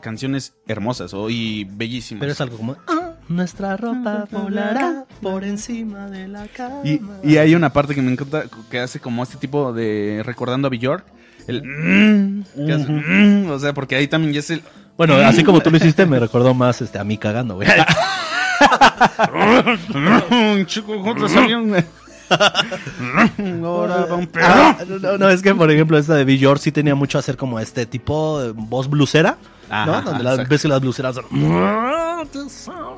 [0.00, 2.20] canciones hermosas o- y bellísimas.
[2.20, 6.82] pero es algo como ah, Nuestra ropa volará por encima de la cama.
[6.84, 10.68] Y, y hay una parte que me encanta que hace como este tipo de recordando
[10.68, 11.04] a Bjork.
[11.48, 14.62] El mm, que hace, mm, o sea, porque ahí también ya es el
[14.98, 17.66] Bueno, así como tú lo hiciste, me recordó más este, a mí cagando, güey.
[20.66, 21.84] chico, ¿cómo salió un-
[23.64, 24.46] Ahora va un perro.
[24.46, 27.20] Ah, no, no, es que por ejemplo esta de Bill George sí tenía mucho a
[27.20, 29.38] hacer como este tipo de voz blusera,
[29.70, 30.02] Ajá, ¿no?
[30.02, 30.50] Donde las exacto.
[30.50, 31.24] ves que las bluseras son...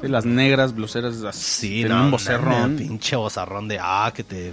[0.00, 4.52] Sí, las negras bluseras así, no, un vocerrón pinche vozarrón de ah, que te...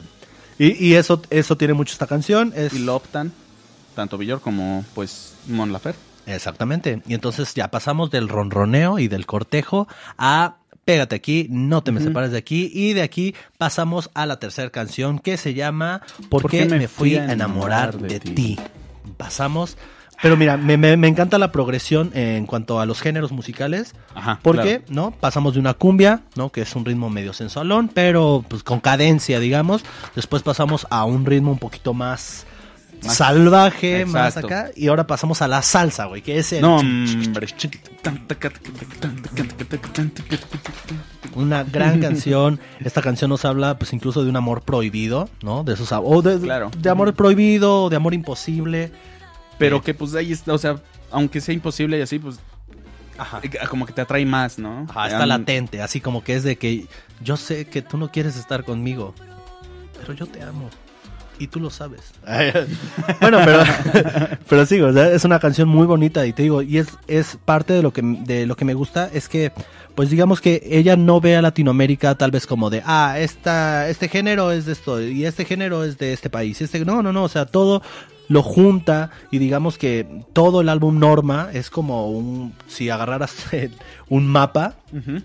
[0.59, 2.53] Y, y eso, eso tiene mucho esta canción.
[2.55, 2.73] Es...
[2.73, 3.31] y lo optan
[3.97, 5.99] tanto Bjork como pues Mon Laferte.
[6.27, 7.01] Exactamente.
[7.07, 11.99] Y entonces ya pasamos del ronroneo y del cortejo a pégate aquí, no te me
[11.99, 12.71] separes de aquí.
[12.73, 17.15] Y de aquí pasamos a la tercera canción que se llama ¿Por, qué, me fui
[17.17, 18.57] a enamorar de, ti?
[19.17, 19.77] Pasamos.
[20.21, 23.93] Pero mira, me, me- me encanta la progresión en cuanto a los géneros musicales.
[24.15, 25.11] Ajá, Porque, ¿no?
[25.11, 26.51] Pasamos de una cumbia, ¿no?
[26.51, 29.83] Que es un ritmo medio sensualón, pero pues con cadencia, digamos.
[30.15, 32.47] Después pasamos a un ritmo un poquito más,
[33.03, 34.71] Más- salvaje, más acá.
[34.75, 37.47] Y ahora pasamos a la salsa, güey, que es el- No, hombre.
[41.35, 42.59] una gran canción.
[42.79, 45.63] Esta canción nos habla, pues, incluso de un amor prohibido, ¿no?
[45.63, 46.71] De esos, o de, Claro.
[46.77, 48.91] de amor prohibido, de amor imposible.
[49.59, 50.77] Pero que pues ahí está, o sea,
[51.11, 52.39] aunque sea imposible y así, pues
[53.17, 53.39] Ajá.
[53.41, 54.85] eh, como que te atrae más, ¿no?
[54.89, 56.85] Ajá, está Um, latente, así como que es de que
[57.23, 59.15] yo sé que tú no quieres estar conmigo,
[59.99, 60.69] pero yo te amo.
[61.39, 62.01] Y tú lo sabes.
[63.21, 63.63] bueno, pero,
[64.49, 67.37] pero sí, o sea, es una canción muy bonita y te digo, y es, es
[67.45, 69.51] parte de lo que de lo que me gusta, es que,
[69.95, 74.09] pues digamos que ella no ve a Latinoamérica tal vez como de, ah, esta, este
[74.09, 76.61] género es de esto, y este género es de este país.
[76.61, 77.81] Este, no, no, no, o sea, todo
[78.29, 83.73] lo junta y digamos que todo el álbum Norma es como un, si agarraras el-
[84.09, 84.75] un mapa.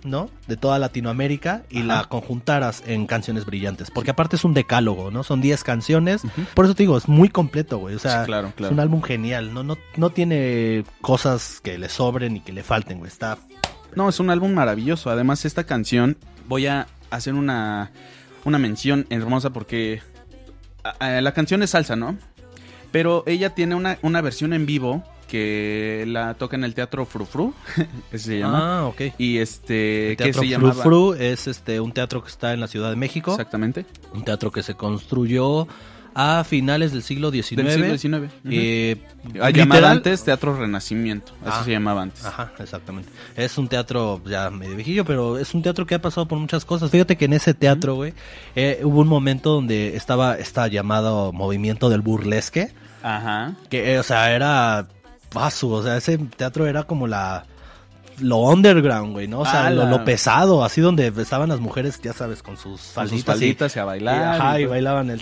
[0.04, 0.28] ¿no?
[0.48, 1.86] De toda Latinoamérica y Ajá.
[1.86, 3.90] la conjuntaras en canciones brillantes.
[3.92, 5.22] Porque aparte es un decálogo, ¿no?
[5.22, 6.22] Son 10 canciones.
[6.54, 7.94] Por eso te digo, es muy completo, güey.
[7.94, 8.70] O sea, Sí, claro, claro.
[8.70, 9.54] es un álbum genial.
[9.54, 13.08] No, no, no tiene cosas que le sobren y que le falten, güey.
[13.10, 13.38] Está.
[13.94, 15.10] No, es un álbum maravilloso.
[15.10, 16.16] Además, esta canción,
[16.48, 17.92] voy a hacer una,
[18.44, 20.02] una mención hermosa porque
[20.82, 22.16] a- a- la canción es salsa, ¿no?
[22.92, 27.54] Pero ella tiene una, una versión en vivo que la toca en el Teatro Frufru,
[28.12, 28.80] ese se llama.
[28.80, 29.00] Ah, ok.
[29.18, 30.82] Y este, El Teatro se Fru llamaba...
[30.82, 33.30] Fru es este un teatro que está en la Ciudad de México.
[33.32, 33.86] Exactamente.
[34.12, 35.66] Un teatro que se construyó
[36.14, 37.56] a finales del siglo XIX.
[37.64, 38.32] Del siglo XIX.
[38.44, 38.50] Ujú.
[38.52, 38.98] Eh,
[39.40, 41.32] Ah, llamaba antes Teatro Renacimiento.
[41.46, 41.64] Así Ah.
[41.64, 42.24] se llamaba antes.
[42.26, 43.08] Ajá, exactamente.
[43.34, 46.66] Es un teatro ya medio viejillo, pero es un teatro que ha pasado por muchas
[46.66, 46.90] cosas.
[46.90, 48.12] Fíjate que en ese teatro, güey,
[48.56, 52.72] eh, hubo un momento donde estaba esta llamado movimiento del burlesque,
[53.02, 53.54] Ajá.
[53.68, 54.86] Que, o sea, era.
[55.34, 57.44] Vaso, o sea, ese teatro era como la
[58.20, 59.40] lo underground, güey, ¿no?
[59.40, 63.76] O sea, lo, lo, pesado, así donde estaban las mujeres, ya sabes, con sus falditas.
[63.76, 64.40] y, a bailar.
[64.40, 65.20] ajá, y bailaban el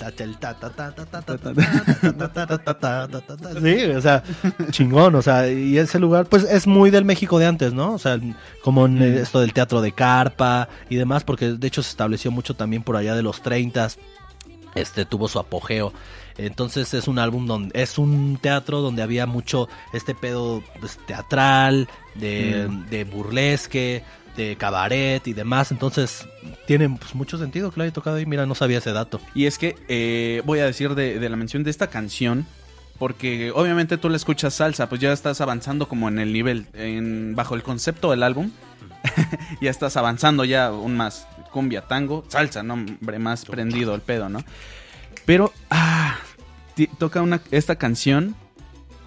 [3.62, 4.23] Sí, o sea,
[4.71, 7.95] chingón, o sea, y ese lugar, pues es muy del México de antes, ¿no?
[7.95, 8.19] O sea,
[8.62, 12.55] como en esto del teatro de carpa y demás, porque de hecho se estableció mucho
[12.55, 13.88] también por allá de los 30
[14.74, 15.92] este tuvo su apogeo.
[16.38, 21.88] Entonces es un álbum donde es un teatro donde había mucho este pedo pues, teatral,
[22.14, 24.02] de, de burlesque,
[24.37, 25.70] de cabaret y demás.
[25.70, 26.26] Entonces
[26.66, 28.26] tiene pues, mucho sentido que lo haya tocado ahí.
[28.26, 29.20] Mira, no sabía ese dato.
[29.35, 32.46] Y es que eh, voy a decir de, de la mención de esta canción,
[32.98, 37.35] porque obviamente tú la escuchas salsa, pues ya estás avanzando como en el nivel, en,
[37.35, 38.50] bajo el concepto del álbum,
[39.62, 44.28] ya estás avanzando ya aún más, cumbia, tango, salsa, no, hombre, más prendido el pedo,
[44.28, 44.44] ¿no?
[45.26, 46.18] Pero, ah,
[46.98, 48.34] toca una, esta canción,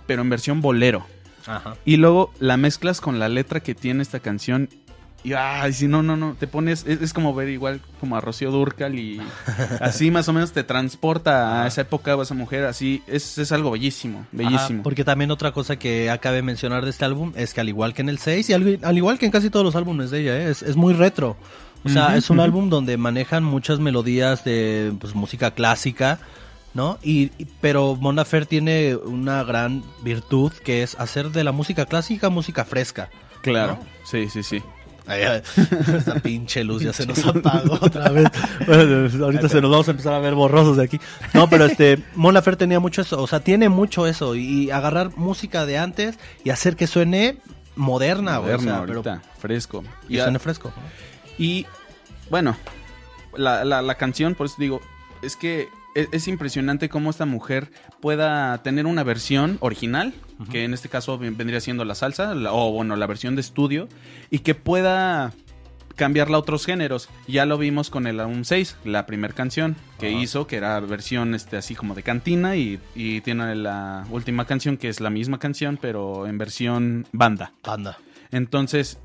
[0.05, 1.05] pero en versión bolero.
[1.45, 1.75] Ajá.
[1.85, 4.69] Y luego la mezclas con la letra que tiene esta canción.
[5.25, 8.21] Y ay, si no, no, no, te pones, es, es como ver igual como a
[8.21, 9.21] Rocío Durcal y
[9.79, 13.37] así más o menos te transporta a esa época o a esa mujer, así, es,
[13.37, 14.79] es algo bellísimo, bellísimo.
[14.79, 17.69] Ajá, porque también otra cosa que acabe de mencionar de este álbum es que al
[17.69, 20.11] igual que en el 6 y al, al igual que en casi todos los álbumes
[20.11, 20.49] de ella, ¿eh?
[20.49, 21.37] es, es muy retro.
[21.85, 26.19] O sea, es un álbum donde manejan muchas melodías de pues, música clásica,
[26.73, 26.97] ¿no?
[27.03, 31.85] Y, y- pero Mon Laferte tiene una gran virtud que es hacer de la música
[31.85, 33.09] clásica música fresca.
[33.41, 33.87] claro, ¿no?
[34.05, 34.61] sí, sí, sí.
[35.05, 35.41] Ay, ay,
[35.97, 38.29] esa pinche luz ya se nos apagó otra vez.
[38.65, 40.97] Bueno, ahorita se nos vamos a empezar a ver borrosos de aquí.
[41.33, 44.33] No, pero este, Mon Laferte tenía mucho eso, o sea, tiene mucho eso.
[44.35, 47.39] Y agarrar música de antes y hacer que suene
[47.75, 48.53] moderna, güey.
[48.53, 49.83] o sea, pero- ahorita, fresco.
[50.07, 50.71] y Y, suene fresco.
[51.37, 51.65] Y,
[52.29, 52.55] bueno,
[53.37, 54.81] la, la, la canción, por eso digo,
[55.21, 60.13] es que es, es impresionante cómo esta mujer pueda tener una versión original,
[60.51, 63.41] que en este caso ven- vendría siendo la salsa, la- o bueno, la versión de
[63.41, 63.87] estudio,
[64.29, 65.31] y que pueda
[65.95, 67.07] cambiarla a otros géneros.
[67.27, 71.35] Ya lo vimos con el álbum 6, la primera canción que hizo, que era versión
[71.35, 75.37] este así como de cantina, y, y tiene la última canción que es la misma
[75.37, 77.53] canción, pero en versión banda.
[77.63, 77.99] Banda.
[78.31, 78.97] Entonces,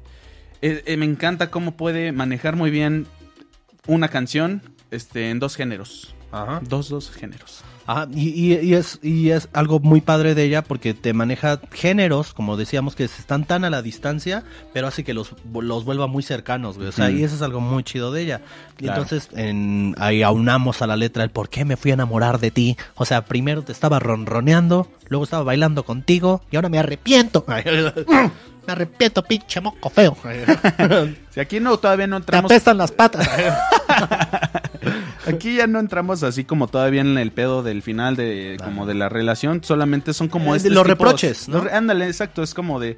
[0.62, 3.07] eh, eh, me encanta cómo puede manejar muy bien
[3.87, 6.14] una canción este, en dos géneros.
[6.31, 6.61] Ajá.
[6.62, 7.62] Dos, dos géneros.
[7.87, 11.59] Ajá, y, y- y es, y es algo muy padre de ella porque te maneja
[11.73, 14.44] géneros, como decíamos, que están tan a la distancia,
[14.75, 16.88] pero hace que los, los vuelva muy cercanos, güey.
[16.88, 18.42] O sea, y eso es algo muy chido de ella.
[18.79, 19.01] Y Claro.
[19.05, 22.51] entonces en, ahí aunamos a la letra el por qué me fui a enamorar de
[22.51, 22.77] ti.
[22.94, 27.47] O sea, primero te estaba ronroneando, luego estaba bailando contigo y ahora me arrepiento.
[28.69, 30.15] Me arrepiento, pinche moco feo.
[31.31, 32.51] Si aquí no, todavía no Te entramos.
[32.51, 33.27] apestan las patas.
[35.27, 38.95] Aquí ya no entramos así como todavía en el pedo del final de como de
[38.95, 41.63] la relación, solamente son como Eh, los tipos- reproches, ¿no?
[41.65, 42.97] los ándale, exacto, es como de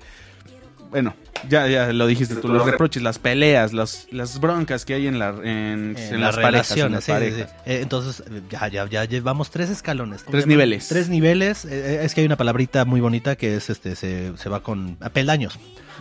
[0.90, 1.14] bueno,
[1.48, 5.18] ya ya lo dijiste tú, los reproches, las peleas, las las broncas que hay en
[5.18, 7.50] la en, En, en las las parejas, en relaciones, las sí, sí, parejas.
[7.50, 7.70] sí.
[7.70, 10.24] Eh, entonces, ya, ya, ya llevamos tres escalones.
[10.24, 10.88] Tres niveles.
[10.88, 11.64] Tres niveles.
[11.64, 14.62] eh, eh, es que hay una palabrita muy bonita que es este, se, se va
[14.62, 15.58] con a peldaños.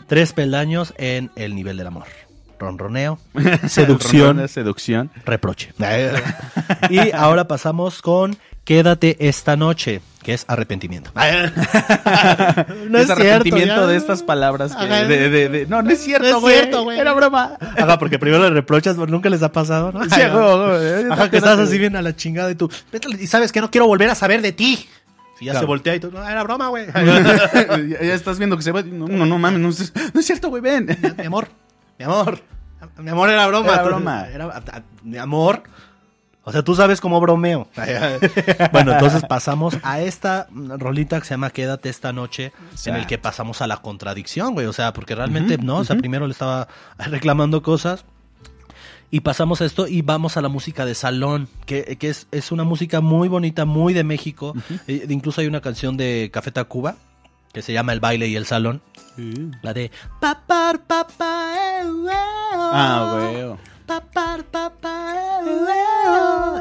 [0.07, 2.07] Tres peldaños en el nivel del amor.
[2.59, 3.19] Ronroneo,
[3.69, 5.09] seducción, seducción.
[5.25, 5.71] reproche.
[6.89, 8.37] y ahora pasamos con
[8.69, 11.09] Quédate esta noche, que es arrepentimiento.
[11.15, 13.87] no es arrepentimiento ya.
[13.87, 15.05] de estas palabras que Ajá.
[15.05, 16.53] de, de- de- no, no es cierto, No es güey.
[16.55, 16.99] cierto, güey.
[16.99, 17.57] Era broma.
[17.59, 20.03] Ajá, porque primero le reprochas, pero nunca les ha pasado, ¿no?
[20.03, 20.29] Sí, güey,
[21.01, 21.11] güey.
[21.11, 22.69] Ajá, que estás así bien a la chingada y tú,
[23.19, 24.87] y sabes que no quiero volver a saber de ti.
[25.39, 25.59] Y ya Claro.
[25.61, 26.85] se voltea y tú, no, era broma, güey.
[26.93, 28.83] ya, ya estás viendo que se va.
[28.83, 30.95] No, no, no mames, no, es- no es cierto, güey, ven.
[31.17, 31.47] mi amor,
[31.97, 32.39] mi amor,
[32.99, 33.73] mi amor era broma.
[33.73, 34.27] Era broma.
[34.31, 34.61] Era,
[35.01, 35.63] mi amor.
[36.49, 37.67] O sea, tú sabes cómo bromeo.
[38.71, 42.53] bueno, entonces pasamos a esta rolita que se llama Quédate esta noche,
[42.87, 44.65] en el que pasamos a la contradicción, güey.
[44.65, 45.77] O sea, porque realmente, ¿no?
[45.77, 48.03] O sea, primero le estaba reclamando cosas.
[49.11, 52.51] Y pasamos a esto y vamos a la música de salón, que, que es, es
[52.51, 54.55] una música muy bonita, muy de México.
[54.87, 56.95] Eh, incluso hay una canción de Café Tacuba
[57.53, 58.81] que se llama El baile y el salón.
[59.61, 62.71] La de papar papá eh, eh, oh.
[62.73, 63.68] Ah, güey.
[63.89, 65.67] Eh,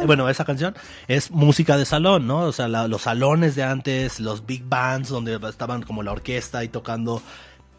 [0.02, 0.06] eh.
[0.06, 0.74] Bueno, esa canción
[1.06, 2.40] es música de salón, ¿no?
[2.40, 6.64] O sea, la- los salones de antes, los big bands donde estaban como la orquesta
[6.64, 7.22] y tocando.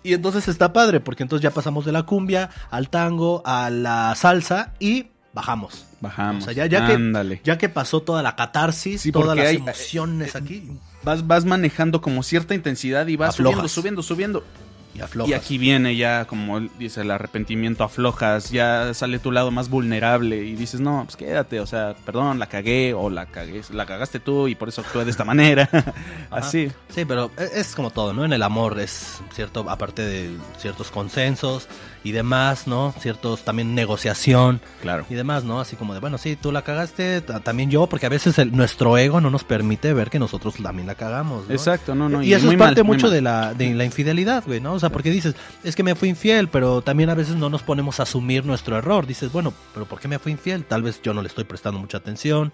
[0.03, 4.13] Y entonces está padre, porque entonces ya pasamos de la cumbia al tango, a la
[4.15, 5.85] salsa y bajamos.
[6.01, 6.43] Bajamos.
[6.43, 7.41] O sea, ya, ya que, Ándale.
[7.43, 10.69] ya que pasó toda la catarsis, Sí, todas las hay- emociones aquí,
[11.03, 14.43] Vas, vas manejando como cierta intensidad y vas subiendo, subiendo, subiendo.
[14.95, 15.29] Y aflojas.
[15.29, 20.37] Y aquí viene ya, como dice, el arrepentimiento, aflojas, ya sale tu lado más vulnerable
[20.43, 24.19] y dices, no, pues quédate, o sea, perdón, la cagué o la cagué, la cagaste
[24.19, 25.69] tú y por eso actué de esta manera.
[26.31, 26.71] Así.
[26.89, 28.25] Sí, pero e- es como todo, ¿no?
[28.25, 31.67] En el amor es cierto, aparte de ciertos consensos
[32.03, 32.93] y demás, ¿no?
[32.99, 35.05] Ciertos también negociación Claro.
[35.09, 35.59] y demás, ¿no?
[35.59, 38.55] Así como de, bueno, sí, tú la cagaste, ta- también yo, porque a veces el-
[38.55, 41.53] nuestro ego no nos permite ver que nosotros también la cagamos, ¿no?
[41.53, 42.23] Exacto, no, no.
[42.23, 44.73] y eso muy es parte mal, mucho de la, de la infidelidad, güey, ¿no?
[44.79, 47.61] O sea, porque dices, es que me fui infiel, pero también a veces no nos
[47.61, 49.05] ponemos a asumir nuestro error.
[49.05, 50.65] Dices, bueno, pero ¿por qué me fui infiel?
[50.65, 52.51] Tal vez yo no le estoy prestando mucha atención.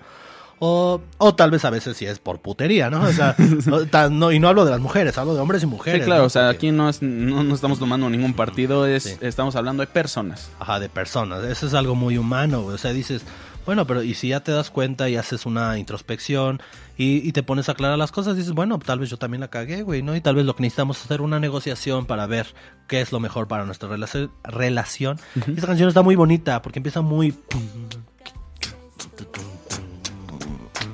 [0.58, 3.04] O, o tal vez a veces sí es por putería, ¿no?
[3.04, 3.36] O sea,
[4.10, 6.06] no, y no hablo de las mujeres, hablo de hombres y Sí, mujeres.
[6.06, 6.28] claro, ¿no?
[6.28, 9.16] o sea, Porque- aquí no, es, no, no estamos tomando ningún partido, es, Sí.
[9.20, 10.50] estamos hablando de personas.
[10.60, 11.44] Ajá, de personas.
[11.44, 12.64] Eso es algo muy humano.
[12.66, 13.24] O sea, dices,
[13.66, 16.62] bueno, pero y si ya te das cuenta y haces una introspección
[16.98, 19.48] y, y te pones a aclarar las cosas, dices, bueno, tal vez yo también la
[19.50, 20.16] cagué, güey, ¿no?
[20.16, 22.48] Y tal vez lo que necesitamos es hacer una negociación para ver
[22.88, 25.20] qué es lo mejor para nuestra relaci- relación.
[25.48, 27.34] Esta canción está muy bonita porque empieza muy...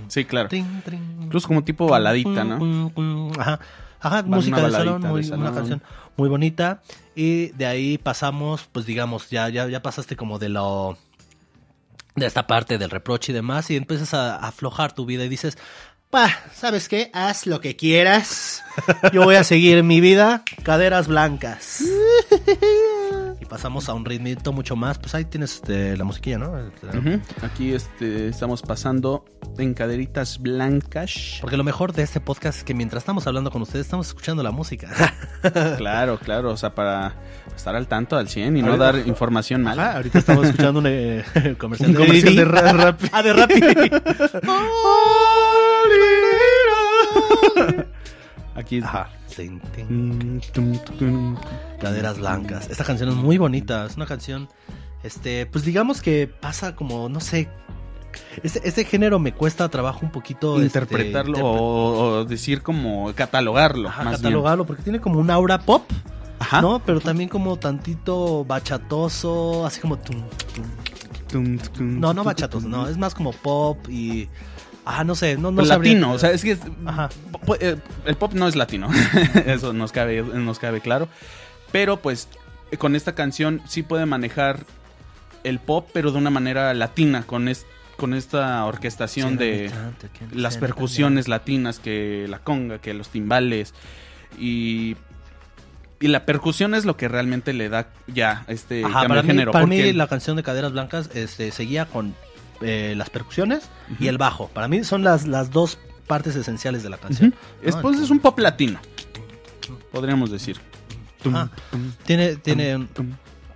[0.07, 0.49] Sí, claro.
[0.49, 3.31] Trin, trin, Incluso como tipo baladita, ¿no?
[3.39, 3.60] Ajá,
[4.01, 5.05] ajá, música de salón.
[5.05, 5.81] una canción
[6.17, 6.81] muy bonita.
[7.15, 10.97] Y de ahí pasamos, pues digamos, ya, ya, ya pasaste como de lo
[12.15, 15.30] de esta parte del reproche y demás, y empiezas a, a aflojar tu vida y
[15.30, 15.58] dices,
[16.12, 17.10] Pa, ¿sabes qué?
[17.13, 18.62] Haz lo que quieras.
[19.13, 21.86] yo voy a seguir mi vida, caderas blancas.
[23.39, 26.52] y pasamos a un ritmito mucho más, pues ahí tienes este, la musiquilla, ¿no?
[26.52, 27.21] Ujú.
[27.41, 29.24] Aquí este, estamos pasando
[29.58, 31.38] en caderitas blancas.
[31.39, 34.43] Porque lo mejor de este podcast es que mientras estamos hablando con ustedes, estamos escuchando
[34.43, 35.15] la música.
[35.78, 37.15] Claro, claro, o sea, para
[37.62, 39.89] estar al tanto al 100 y no dar información mala.
[39.89, 41.24] Ajá, ahorita estamos escuchando un eh,
[41.60, 42.45] comercial, Un comercial de.
[42.45, 43.08] Rappi.
[43.12, 43.62] Ah, de Rappi.
[48.56, 49.10] Aquí Ajá.
[49.35, 49.62] Tin.
[51.79, 52.69] Caderas blancas.
[52.69, 53.85] Esta canción es muy bonita.
[53.85, 54.50] Es una canción,
[55.04, 57.48] este, pues digamos que pasa como, no sé.
[58.44, 60.56] Este, este género me cuesta trabajo un poquito.
[60.56, 63.88] este, Interpretarlo interpre- o, o decir como catalogarlo.
[63.88, 65.83] Ajá, más catalogarlo, porque tiene como un aura pop.
[66.42, 66.62] Ajá.
[66.62, 66.81] ¿no?
[66.85, 69.98] Pero también como tantito bachatoso, así como...
[69.98, 70.23] tum,
[71.31, 71.58] tum.
[71.60, 74.27] Tum, No, no bachatoso, no, es más como pop y...
[74.83, 77.10] Ah, no sé, no, no Pues sabría- latino, o sea, es que es- Ajá.
[77.60, 78.89] eh, el pop no es latino,
[79.46, 81.08] eso nos cabe, nos cabe claro.
[81.71, 82.27] Pero pues
[82.71, 84.65] eh, con esta canción sí puede manejar
[85.44, 87.65] el pop, pero de una manera latina, con, es-
[87.96, 89.71] con esta orquestación de
[90.33, 93.73] las percusiones latinas, que la conga, que los timbales
[94.39, 94.98] y...
[96.02, 99.27] Y la percusión es lo que realmente le da ya este Ajá, cambio para de
[99.27, 99.52] mí, género.
[99.52, 102.15] para porque- mí la canción de Caderas Blancas este, seguía con
[102.62, 104.47] eh, las percusiones y el bajo.
[104.49, 105.77] Para mí son las, las dos
[106.08, 107.33] partes esenciales de la canción.
[107.63, 108.79] Después es un pop latino,
[109.91, 110.60] podríamos decir.
[111.25, 111.49] Ajá.
[112.06, 112.87] Tiene, tiene,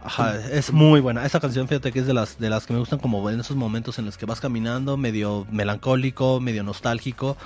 [0.03, 1.25] ajá, es muy buena.
[1.25, 3.55] Esta canción, fíjate que es de las, de las que me gustan como en esos
[3.57, 7.37] momentos en los que vas caminando, medio melancólico, medio nostálgico.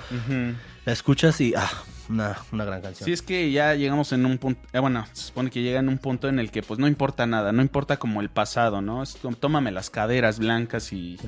[0.84, 1.70] La escuchas y, ah,
[2.10, 3.06] una, una gran canción.
[3.06, 5.88] Sí, es que ya llegamos en un punto, eh, bueno, se supone que llega en
[5.88, 9.02] un punto en el que pues no importa nada, no importa como el pasado, ¿no?
[9.02, 11.18] Es como, tómame las caderas blancas y,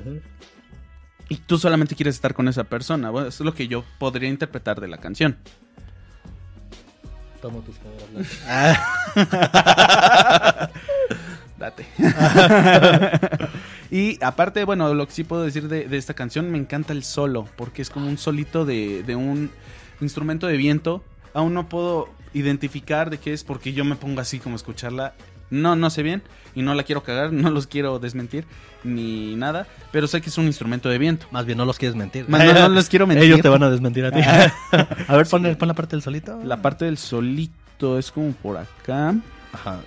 [1.29, 3.09] y tú solamente quieres estar con esa persona.
[3.09, 5.37] Bueno, eso es lo que yo podría interpretar de la canción.
[7.41, 8.11] Tomo tus caderas
[9.15, 10.69] blancas.
[11.57, 11.87] Date.
[13.91, 17.05] y aparte, bueno, lo que sí puedo decir de, de esta canción, me encanta el
[17.05, 19.49] solo, porque es como un solito de, de un
[20.01, 21.03] instrumento de viento.
[21.33, 25.13] Aún no puedo identificar de qué es, porque yo me pongo así como a escucharla.
[25.49, 26.23] No, no sé bien
[26.55, 28.45] y no la quiero cagar, no los quiero desmentir
[28.83, 31.27] ni nada, pero sé que es un instrumento de viento.
[31.31, 32.27] Más bien, no los quieres mentir.
[32.27, 33.25] Más no, no los quiero mentir.
[33.25, 34.19] Ellos te van a desmentir a ti.
[35.07, 36.39] a ver, pon, pon la parte del solito.
[36.43, 39.15] La parte del solito es como por acá.
[39.53, 39.79] Ajá.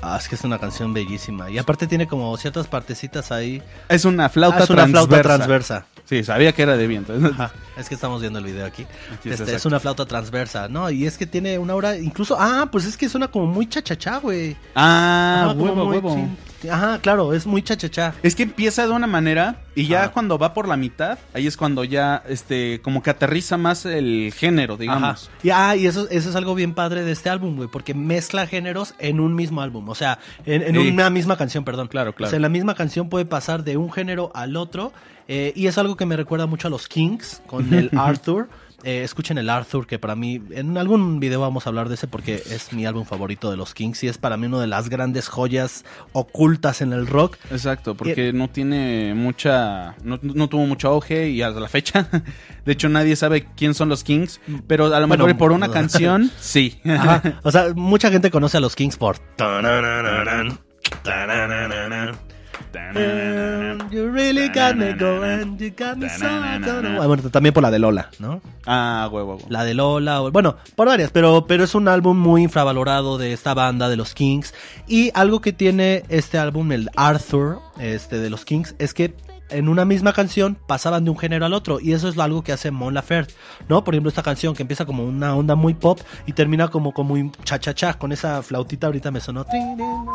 [0.00, 1.50] Ah, es que es una canción bellísima.
[1.50, 3.62] Y aparte tiene como ciertas partecitas ahí.
[3.88, 5.06] Es una flauta Ah, es una transversa.
[5.08, 5.86] flauta transversa.
[6.08, 7.12] Sí, sabía que era de viento.
[7.32, 7.52] Ajá.
[7.76, 8.86] Es que estamos viendo el video aquí.
[9.24, 10.88] Este, es una flauta transversa, ¿no?
[10.90, 14.16] Y es que tiene una hora, incluso, ah, pues es que suena como muy chachachá,
[14.16, 14.56] güey.
[14.74, 16.28] Ah, Ajá, huevo, muy huevo.
[16.70, 18.14] Ajá, claro, es muy chachachá.
[18.22, 20.12] Es que empieza de una manera y ya Ajá.
[20.12, 24.32] cuando va por la mitad, ahí es cuando ya, este, como que aterriza más el
[24.36, 25.28] género, digamos.
[25.28, 25.38] Ajá.
[25.42, 28.46] Y, ah, y eso, eso es algo bien padre de este álbum, güey, porque mezcla
[28.46, 30.88] géneros en un mismo álbum, o sea, en, en Sí.
[30.90, 31.88] una misma canción, perdón.
[31.88, 32.28] Claro, claro.
[32.28, 34.92] O sea, la misma canción puede pasar de un género al otro,
[35.28, 38.48] eh, y es algo que me recuerda mucho a los Kings con el Arthur.
[38.84, 42.06] Eh, escuchen el Arthur, que para mí, en algún video vamos a hablar de ese
[42.06, 44.88] porque es mi álbum favorito de los Kings y es para mí una de las
[44.88, 47.38] grandes joyas ocultas en el rock.
[47.50, 52.08] Exacto, porque no tiene mucha, no, no tuvo mucho auge y hasta la fecha,
[52.64, 55.70] de hecho nadie sabe quién son los Kings, pero a lo Bueno, mejor por una
[55.72, 56.80] canción, sí.
[56.84, 57.40] Ajá.
[57.42, 59.18] O sea, mucha gente conoce a los Kings por...
[62.94, 67.02] And you really got me going, you got me so I don't know.
[67.02, 68.40] Ah, Bueno, también por la de Lola, ¿no?
[68.66, 69.46] Ah, huevo, huevo.
[69.48, 73.54] La de Lola, bueno, por varias, pero, pero es un álbum muy infravalorado de esta
[73.54, 74.54] banda de los Kings.
[74.86, 79.14] Y algo que tiene este álbum, el Arthur, este de los Kings, es que
[79.50, 81.80] en una misma canción pasaban de un género al otro.
[81.80, 83.34] Y eso es algo que hace Mon Laferte,
[83.68, 83.84] ¿no?
[83.84, 87.10] Por ejemplo, esta canción que empieza como una onda muy pop y termina como, como
[87.16, 89.44] muy cha-cha-cha, con esa flautita ahorita me sonó.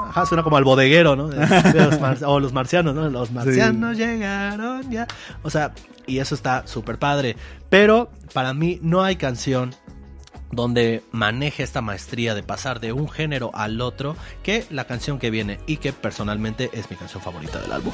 [0.10, 1.30] Ajá, suena como al bodeguero, ¿no?
[1.30, 3.10] Los mar- o los marcianos, ¿no?
[3.10, 5.08] Los marcianos llegaron ya.
[5.44, 5.74] O sea,
[6.06, 7.36] y eso está súper padre.
[7.70, 9.74] Pero para mí no hay canción
[10.52, 15.32] donde maneje esta maestría de pasar de un género al otro que la canción que
[15.32, 17.94] viene y que personalmente es mi canción favorita del álbum.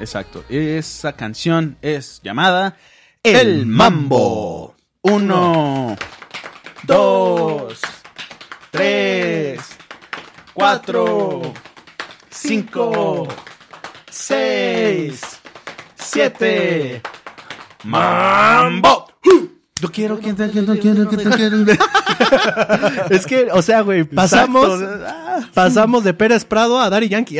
[0.00, 0.44] Exacto.
[0.48, 2.76] Esa canción es llamada
[3.22, 4.74] El Mambo.
[5.02, 5.96] Uno,
[6.82, 7.80] dos,
[8.70, 9.60] tres,
[10.52, 11.54] cuatro,
[12.30, 13.28] cinco,
[14.10, 15.20] seis,
[15.96, 17.00] siete.
[17.84, 18.89] ¡Mambo!
[19.80, 21.56] Yo quiero que te quiero, quiero quiero.
[23.10, 25.46] Es que, o sea, güey, pasamos, Exacto.
[25.54, 27.38] pasamos de Pérez Prado a Daddy Yankee.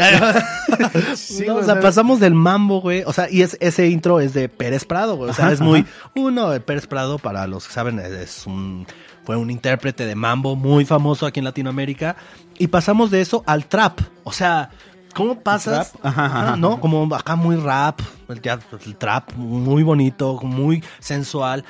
[1.15, 3.03] Sí, No, o sea, pasamos del mambo, güey.
[3.07, 5.31] O sea, y es, ese intro es de Pérez Prado, güey.
[5.31, 5.85] O sea, Ajá, es muy.
[6.15, 8.87] Uno, eh, Pérez Prado, para los que saben, es un.
[9.25, 12.17] Fue un intérprete de mambo muy famoso aquí en Latinoamérica.
[12.59, 14.01] Y pasamos de eso al trap.
[14.25, 14.71] O sea,
[15.15, 15.93] ¿cómo pasas?
[15.93, 16.81] Trap, ajá, ajá, Ajá, ¿No?
[16.81, 18.01] Como acá muy rap.
[18.29, 21.65] El, ya, el trap muy bonito, muy sensual.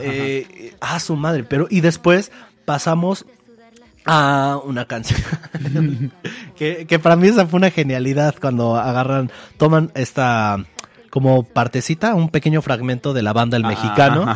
[0.00, 1.44] Eh, ah, su madre.
[1.44, 2.32] Pero, y después
[2.64, 3.26] pasamos
[4.04, 5.20] a una canción
[6.56, 10.58] que, que para mí esa fue una genialidad cuando agarran, toman esta
[11.10, 14.26] como partecita, un pequeño fragmento de la banda El Mexicano,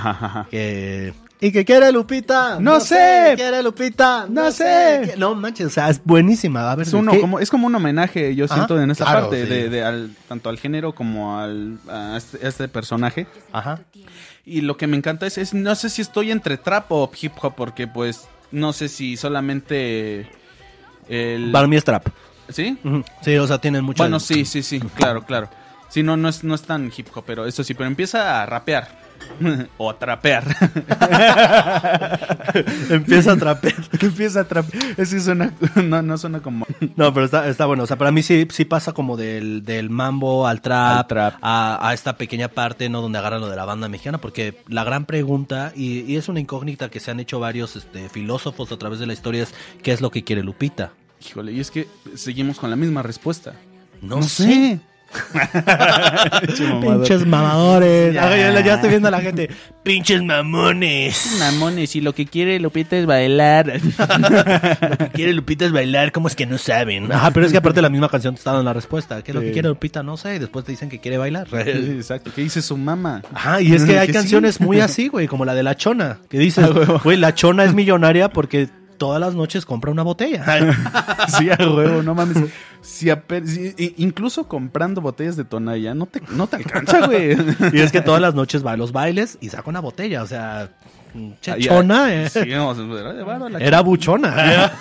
[0.51, 1.13] que
[1.45, 2.59] ¿Y qué quiere Lupita?
[2.61, 3.31] No sé.
[3.31, 4.27] ¿Qué quiere Lupita?
[4.31, 5.03] No sé.
[5.07, 6.71] ¿Qué- No manches, o sea, es buenísima.
[6.71, 7.21] A ver, Es, uno, ¿qué?
[7.21, 9.49] como, es como un homenaje, yo Ajá, siento, en esta claro, parte, sí.
[9.51, 13.27] de, de al- tanto al género como al, a, este, a este personaje.
[13.53, 13.81] Ajá.
[14.47, 17.33] Y lo que me encanta es, es, no sé si estoy entre trap o hip
[17.43, 20.29] hop, porque pues no sé si solamente
[21.09, 21.51] el...
[21.51, 22.07] Para mí es trap.
[22.51, 22.79] ¿Sí?
[23.23, 24.03] Sí, o sea, tienen mucho.
[24.03, 25.49] Bueno, sí, sí, sí, claro, claro.
[25.89, 28.47] Sí, no, no es, no es tan hip hop, pero eso sí, pero empieza a
[28.47, 29.02] rapear.
[29.79, 30.45] o trapear.
[32.91, 33.75] Empieza a trapear.
[34.01, 35.07] empieza a trapear.
[35.07, 36.67] Suena, no, no suena como...
[36.97, 37.85] No, pero está, está bueno.
[37.85, 41.35] O sea, para mí sí, sí pasa como del, del mambo al trap, Al trap.
[41.41, 43.01] A, a esta pequeña parte, ¿no?
[43.01, 44.19] Donde agarran lo de la banda mexicana.
[44.19, 48.09] Porque la gran pregunta, y, y es una incógnita que se han hecho varios este,
[48.09, 50.93] filósofos a través de la historia, es ¿qué es lo que quiere Lupita?
[51.25, 53.55] Híjole, y es que seguimos con la misma respuesta.
[54.01, 54.45] No, sé.
[54.45, 54.92] Pinche
[56.81, 58.15] Pinches mamadores.
[58.15, 58.37] Ya.
[58.37, 59.51] Ya, ya estoy viendo a la gente.
[59.83, 61.37] Pinches mamones.
[61.39, 63.67] Mamones, y lo que quiere Lupita es bailar.
[64.89, 67.11] Lo que quiere Lupita es bailar, ¿cómo es que no saben?
[67.13, 69.23] Ajá, pero es que aparte la misma canción te está dando la respuesta.
[69.23, 70.03] ¿Qué es lo que quiere Lupita?
[70.03, 70.37] No sé.
[70.37, 71.47] Y después te dicen que quiere bailar.
[71.53, 73.23] Exacto, ¿qué dice su mamá?
[73.35, 74.65] Ajá, y es que hay Que canciones sí.
[74.65, 77.75] muy así, güey, como la de La Chona, que dices, Ah, güey, La Chona es
[77.75, 78.69] millonaria porque
[79.03, 80.45] todas las noches compra una botella.
[81.37, 82.37] sí, a huevo, no mames.
[82.83, 83.11] Si
[83.45, 87.37] si- incluso comprando botellas de tonalla, no te, no te alcanza, güey.
[87.73, 90.27] y es que todas las noches va a los bailes y saca una botella, o
[90.29, 90.71] sea,
[91.41, 94.31] che, Ahí- Chona eh, Sí, no, era de varo la, era buchona.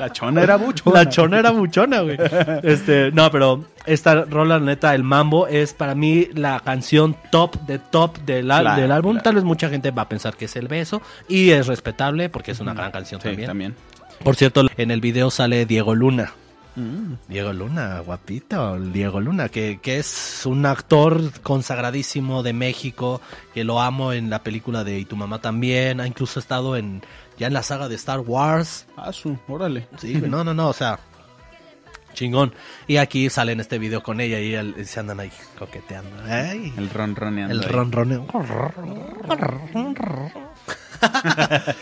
[0.00, 0.96] la chona era buchona.
[1.04, 2.16] La chona era buchona, güey.
[2.62, 7.78] Este, no, pero esta rola, neta, el mambo es para mí la canción top de
[7.78, 9.12] top del, al- Claro, del álbum.
[9.12, 9.24] claro.
[9.24, 12.52] Tal vez mucha gente va a pensar que es el beso y es respetable porque
[12.52, 13.46] es una gran canción Sí, también.
[13.48, 13.74] también.
[14.22, 16.32] Por cierto, en el video sale Diego Luna.
[16.76, 17.14] Mm.
[17.28, 23.20] Diego Luna, guapito, Diego Luna, que, que es un actor consagradísimo de México,
[23.52, 27.02] que lo amo en la película de Y tu mamá también, ha incluso estado en
[27.38, 28.86] ya en la saga de Star Wars.
[28.96, 29.86] Ah, su, órale.
[29.98, 30.98] Sí, no, no, no, o sea,
[32.12, 32.52] chingón.
[32.86, 36.10] Y aquí sale en este video con ella y se andan ahí coqueteando.
[36.26, 37.54] Ay, El ronroneando.
[37.54, 38.26] el ronroneo.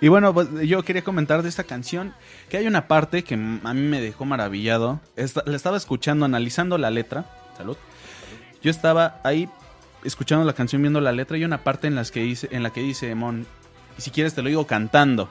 [0.00, 2.14] Y bueno, pues, yo quería comentar de esta canción
[2.48, 3.36] que hay una parte que a
[3.74, 4.98] mí me dejó maravillado.
[5.16, 7.26] Esta- la estaba escuchando, analizando la letra.
[7.56, 7.76] Salud.
[8.62, 9.48] Yo estaba ahí
[10.04, 12.62] escuchando la canción, viendo la letra y hay una parte en, las que dice, en
[12.62, 13.46] la que dice, Mon,
[13.98, 15.28] y si quieres te lo digo cantando.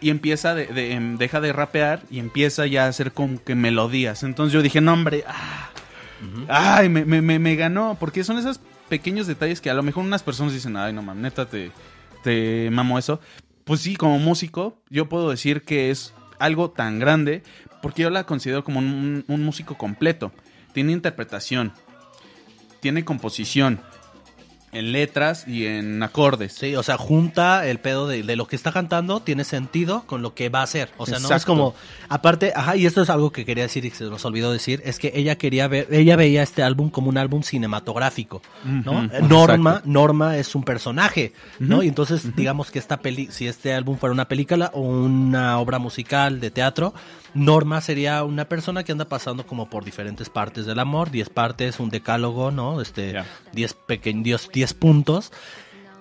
[0.00, 3.54] Y empieza, de, de- em, deja de rapear y empieza ya a hacer como que
[3.54, 4.24] melodías.
[4.24, 5.70] Entonces yo dije, no hombre, ah,
[6.48, 7.96] ay, me, me, me, me ganó.
[8.00, 11.22] Porque son esos pequeños detalles que a lo mejor unas personas dicen, ay, no mames,
[11.22, 11.70] neta te,
[12.22, 13.20] te mamo eso.
[13.64, 17.42] Pues sí, como músico, yo puedo decir que es algo tan grande
[17.80, 20.32] porque yo la considero como un músico completo.
[20.72, 21.72] Tiene interpretación,
[22.80, 23.80] tiene composición,
[24.72, 26.54] en letras y en acordes.
[26.54, 30.22] Sí, o sea, junta el pedo de, de lo que está cantando, tiene sentido con
[30.22, 30.88] lo que va a hacer.
[30.96, 31.46] O sea, no es Exacto.
[31.46, 31.74] como,
[32.08, 34.80] aparte, ajá, y esto es algo que quería decir y que se nos olvidó decir,
[34.86, 39.04] es que ella quería ver, ella veía este álbum como un álbum cinematográfico, ¿no?
[39.04, 39.90] Eh, Norma, exacto.
[39.90, 41.82] Norma es un personaje, ¿no?
[41.82, 45.78] Y entonces, digamos que esta peli, si este álbum fuera una película o una obra
[45.78, 46.94] musical de teatro,
[47.34, 51.80] Norma sería una persona que anda pasando como por diferentes partes del amor, 10 partes,
[51.80, 52.80] un decálogo, ¿no?
[52.80, 53.26] Este, Ya.
[53.52, 55.32] 10 pequeños, 10 puntos.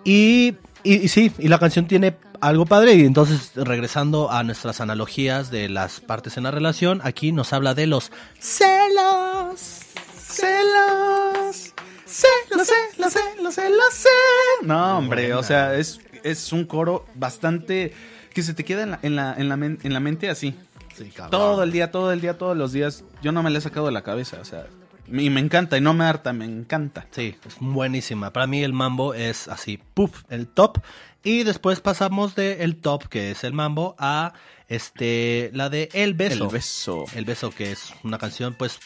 [0.04, 2.96] Y, y, y sí, y la canción tiene algo padre.
[2.96, 7.74] Y entonces, regresando a nuestras analogías de las partes en la relación, aquí nos habla
[7.76, 9.80] de los celos.
[10.18, 11.74] Celos.
[12.06, 13.56] Celos, celos, celos, celos,
[13.94, 14.64] celos.
[14.64, 17.94] No, hombre, o sea, es, es un coro bastante
[18.34, 20.54] que se te queda en la, en la, en la, men- en la mente así.
[20.96, 21.12] Sí.
[21.30, 23.04] Todo el día, todo el día, todos los días.
[23.22, 24.68] Yo no me la he sacado de la cabeza, o sea.
[25.08, 27.06] Y me encanta, y no me harta, me encanta.
[27.12, 28.32] Sí, es buenísima.
[28.32, 30.78] Para mí el mambo es así, puff, el top.
[31.24, 34.34] Y después pasamos de el top, que es el mambo, a
[34.70, 36.46] este la de El Beso.
[36.46, 37.06] El beso.
[37.14, 38.80] El Beso, que es una canción, pues,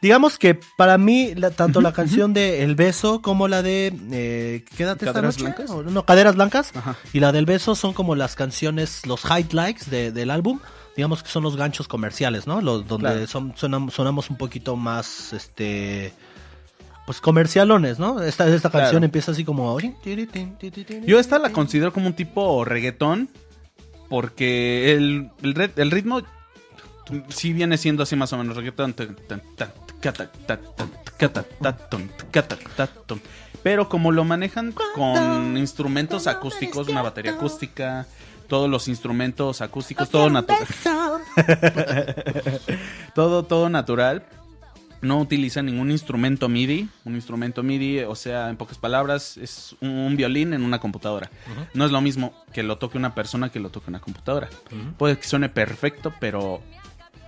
[0.00, 4.64] digamos que para mí, la- tanto la canción de El Beso como la de eh,
[4.76, 5.70] Quédate esta ¿Caderas noche, blancas?
[5.70, 6.96] o no, Caderas Blancas, Ajá.
[7.12, 10.58] y la del Beso son como las canciones, los highlights de- del álbum.
[10.96, 12.60] Digamos que son los ganchos comerciales, ¿no?
[12.60, 13.26] Los donde Claro.
[13.26, 16.12] son, sonam- sonamos un poquito más, este,
[17.06, 18.22] pues comercialones, ¿no?
[18.22, 19.78] Esta, esta canción empieza así como...
[21.06, 23.28] Yo esta la considero como un tipo reggaetón.
[24.08, 26.22] Porque el, el, ritmo
[27.28, 28.94] sí viene siendo así más o menos reggaetón.
[33.62, 38.06] Pero como lo manejan con instrumentos acústicos, una batería acústica,
[38.48, 40.66] todos los instrumentos acústicos, todo natural.
[43.14, 44.24] todo, todo natural.
[45.02, 46.88] no utiliza ningún instrumento MIDI.
[47.04, 51.30] Un instrumento MIDI, o sea, en pocas palabras, es un, un violín en una computadora.
[51.74, 54.48] No es lo mismo que lo toque una persona que lo toque una computadora.
[54.98, 56.62] Puede que suene perfecto, pero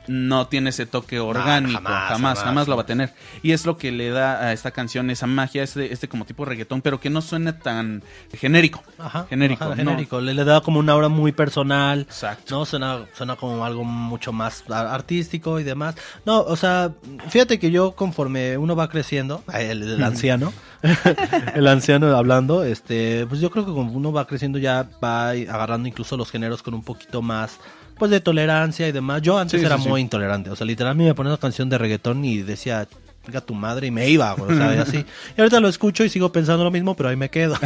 [0.08, 1.74] no tiene ese toque orgánico.
[1.74, 3.12] jamás, jamás, jamás, jamás, lo va a tener.
[3.42, 6.44] Y es lo que le da a esta canción esa magia, este, este como tipo
[6.44, 8.02] reggaetón, pero que no suene tan
[8.32, 8.82] genérico.
[8.98, 9.64] Ajá, genérico.
[9.64, 9.90] ajá, no.
[9.90, 10.20] genérico.
[10.20, 12.00] Le, le da como una aura muy personal.
[12.00, 12.56] Exacto.
[12.56, 15.94] No, suena, suena como algo mucho más artístico y demás.
[16.24, 16.92] No, o sea,
[17.28, 20.52] fíjate que yo conforme uno va creciendo, el, el anciano,
[21.54, 25.88] el anciano hablando, este, pues yo creo que como uno va creciendo ya va agarrando
[25.88, 27.58] incluso los géneros con un poquito más,
[27.98, 29.20] pues de tolerancia y demás.
[29.22, 29.88] Yo antes Sí, era sí, sí.
[29.88, 32.86] muy intolerante, o sea, literalmente me ponía una canción de reggaetón y decía,
[33.26, 35.04] venga tu madre y me iba, o sea, así.
[35.36, 37.56] Y ahorita lo escucho y sigo pensando lo mismo, pero ahí me quedo.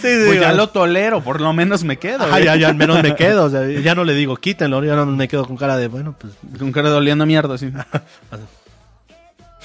[0.00, 2.28] sí, sí, Pues ya lo tolero, por lo menos me quedo.
[2.38, 5.06] Ya, ya al menos me quedo, o sea, ya no le digo quítenlo, ya no
[5.06, 7.72] me quedo con cara de, bueno, pues, Con cara de oliendo mierda, sí.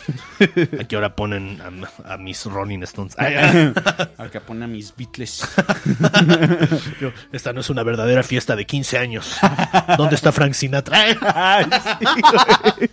[0.79, 3.15] ¿a qué hora ponen a, a mis Rolling Stones?
[3.17, 3.35] Ay.
[4.17, 5.47] Acá pone a mis Beatles.
[7.01, 9.37] Yo, esta no es una verdadera fiesta de 15 años.
[9.97, 10.97] ¿Dónde está Frank Sinatra?
[11.33, 11.65] Ay,
[11.99, 12.89] sí, güey.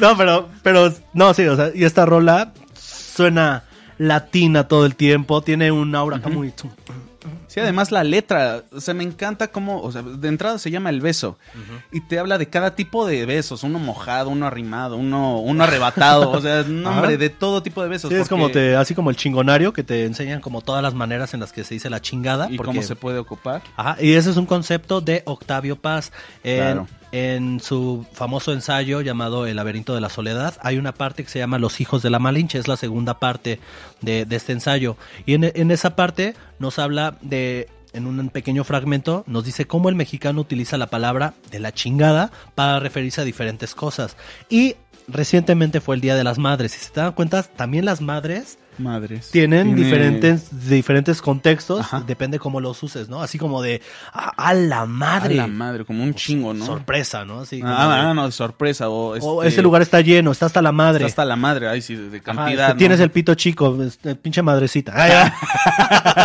[0.00, 3.64] no, pero, pero, no, sí, o sea, y esta rola suena
[3.98, 6.52] latina todo el tiempo, tiene un aura acá muy...
[7.52, 10.90] Sí, además la letra, o sea, me encanta cómo, o sea, de entrada se llama
[10.90, 11.36] El Beso
[11.90, 16.30] y te habla de cada tipo de besos, uno mojado, uno arrimado, uno, uno arrebatado,
[16.30, 18.08] o sea, no, hombre, de todo tipo de besos.
[18.10, 21.34] Sí, es como te, así como el chingonario, que te enseñan como todas las maneras
[21.34, 22.48] en las que se dice la chingada.
[22.50, 23.62] y porque- cómo se puede ocupar.
[23.76, 26.12] Ajá, y ese es un concepto de Octavio Paz.
[26.44, 26.86] En, Claro.
[27.12, 31.40] en su famoso ensayo llamado El laberinto de la soledad, hay una parte que se
[31.40, 33.58] llama Los hijos de la Malinche, es la segunda parte
[34.00, 34.96] de, de este ensayo.
[35.26, 37.39] Y en, en esa parte nos habla de,
[37.92, 42.30] en un pequeño fragmento, nos dice cómo el mexicano utiliza la palabra de la chingada
[42.54, 44.16] para referirse a diferentes cosas.
[44.48, 44.76] Y
[45.08, 46.72] recientemente fue el Día de las Madres.
[46.72, 49.30] Si se dan cuenta, también las madres Madres.
[49.30, 52.02] tienen Tiene- diferentes diferentes contextos, Ajá.
[52.06, 53.22] depende cómo los uses, ¿no?
[53.22, 53.80] Así como de
[54.12, 56.64] a, a la madre, A la madre, como un chingo, ¿no?
[56.66, 57.40] sorpresa, ¿no?
[57.40, 58.88] Así Ah, de, ah, no, sorpresa.
[58.88, 61.04] O, "Oh, este, ese lugar está lleno, está hasta la madre.
[61.06, 62.64] está hasta la madre, ay, sí, de de Ajá, cantidad.
[62.66, 62.78] este, ¿no?
[62.78, 64.92] Tienes el pito chico, este, pinche madrecita.
[64.96, 65.30] Ay.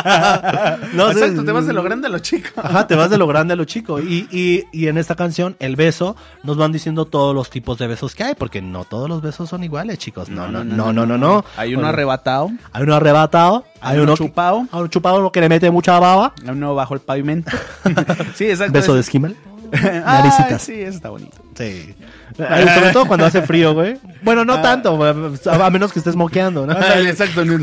[0.93, 2.49] No, Exacto, te vas de lo grande a lo chico.
[2.55, 3.99] Ajá, te vas de lo grande a lo chico.
[3.99, 7.87] Y, y, y en esta canción, el beso, nos van diciendo todos los tipos de
[7.87, 10.29] besos que hay, porque no todos los besos son iguales, chicos.
[10.29, 11.17] No, no, no, no, no.
[11.17, 14.89] no, Hay uno Bueno, arrebatado, Hay uno arrebatado, hay, hay, uno uno chupado, Hay un
[14.89, 16.33] chupado que le mete mucha baba.
[16.43, 17.51] hay uno bajo el pavimento.
[18.35, 18.73] sí, exacto.
[18.73, 19.35] Beso de es- esquimal.
[19.71, 20.61] Naricitas.
[20.61, 21.37] sí, eso está bonito.
[21.55, 21.95] Sí.
[22.37, 23.97] Sobre todo cuando hace frío, güey.
[24.21, 26.73] Bueno, no tanto, a menos que estés moqueando, ¿no?
[26.73, 27.43] Exacto.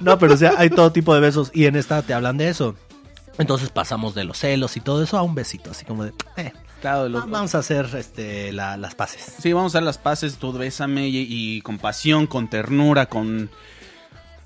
[0.00, 2.48] No, pero o sea, hay todo tipo de besos y en esta te hablan de
[2.48, 2.74] eso.
[3.38, 6.52] Entonces pasamos de los celos y todo eso a un besito, así como de, eh,
[6.82, 9.36] Claro, lo- vamos a hacer este la- las paces.
[9.40, 13.48] Sí, vamos a hacer las paces, tú bésame y, y con pasión, con ternura, con...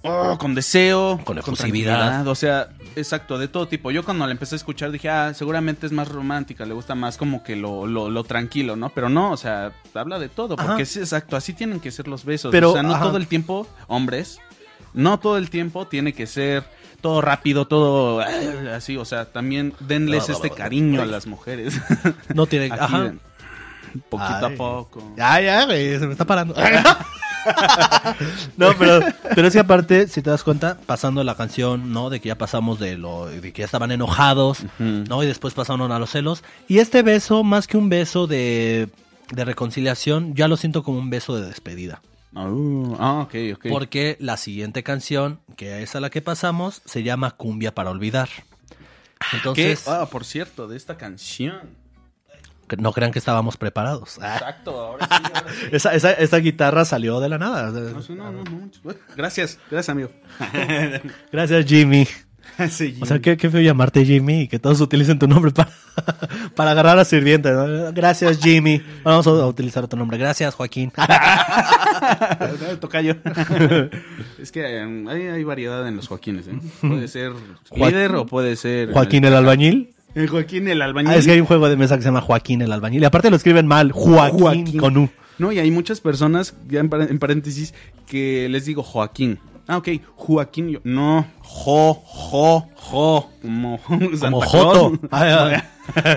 [0.03, 2.28] oh, con deseo, Con efusividad.
[2.28, 3.91] O sea, exacto, de todo tipo.
[3.91, 7.16] Yo cuando la empecé a escuchar dije, ah, seguramente es más romántica, le gusta más
[7.16, 8.91] como que lo, lo, lo tranquilo, ¿no?
[8.91, 10.84] Pero no, o sea, habla de todo, porque Ajá.
[10.84, 12.53] sí, exacto, así tienen que ser los besos.
[12.53, 13.05] Pero, o sea, no ajá.
[13.05, 14.39] todo el tiempo, hombres,
[14.95, 16.64] no todo el tiempo tiene que ser
[17.01, 21.80] todo rápido, todo eh, así, o sea, también denles este cariño a las mujeres.
[22.34, 23.12] No tiene, Aquí, ajá.
[24.09, 24.55] poquito Ay.
[24.55, 25.12] a poco.
[25.16, 26.55] Ya, ya, güey, se me está parando.
[28.57, 29.01] no, pero,
[29.34, 32.11] pero es que aparte, si te das cuenta, pasando la canción, ¿no?
[32.11, 34.64] De que ya pasamos de lo, de que ya estaban enojados.
[34.78, 35.22] ¿no?
[35.22, 36.42] Y después pasaron a los celos.
[36.68, 38.88] Y este beso, más que un beso de,
[39.30, 42.01] de reconciliación, ya lo siento como un beso de despedida.
[42.37, 43.66] Uh, ah, ok, ok.
[43.70, 48.28] Porque la siguiente canción, que es a la que pasamos, se llama Cumbia para olvidar.
[48.28, 49.37] ¿Qué?
[49.39, 51.70] Entonces, Ah, por cierto, de esta canción.
[52.76, 54.18] no crean que estábamos preparados.
[54.20, 55.66] Ah, Exacto, ahora sí, ahora sí.
[55.72, 57.70] esa, esa, esa guitarra salió de la nada.
[57.70, 58.01] No,
[58.32, 58.70] no, no.
[59.16, 60.11] Gracias, gracias, amigo.
[61.32, 62.07] Gracias, Jimmy.
[62.71, 65.69] Sí, O sea, qué, qué feo llamarte Jimmy y que todos utilicen tu nombre para,
[66.55, 67.53] para agarrar a sirvientes.
[67.53, 67.93] ¿no?
[67.93, 68.79] Gracias, Jimmy.
[68.79, 70.17] Bueno, vamos a utilizar otro nombre.
[70.19, 70.91] Gracias, Joaquín.
[72.81, 73.17] Tocayo.
[74.41, 76.59] es que eh, hay, hay variedad en los Joaquines, ¿eh?
[76.81, 77.33] Puede ser
[77.71, 78.93] Joaquín- líder o puede ser...
[78.93, 79.91] Joaquín el albañil.
[80.15, 81.13] El Joaquín el albañil.
[81.13, 83.03] Ah, es que hay un juego de mesa que se llama Joaquín el albañil.
[83.03, 83.93] Y aparte lo escriben mal.
[83.93, 84.79] Joaquín, Joaquín.
[84.79, 85.11] con U.
[85.39, 87.75] No, y hay muchas personas, ya en, par- en paréntesis,
[88.07, 89.39] que les digo Joaquín.
[89.69, 90.69] Ah, ok, Joaquín.
[90.69, 93.31] Yo, no, Jo, Jo, Jo.
[93.43, 94.93] Como, Como Santa Joto.
[95.11, 95.62] Ah.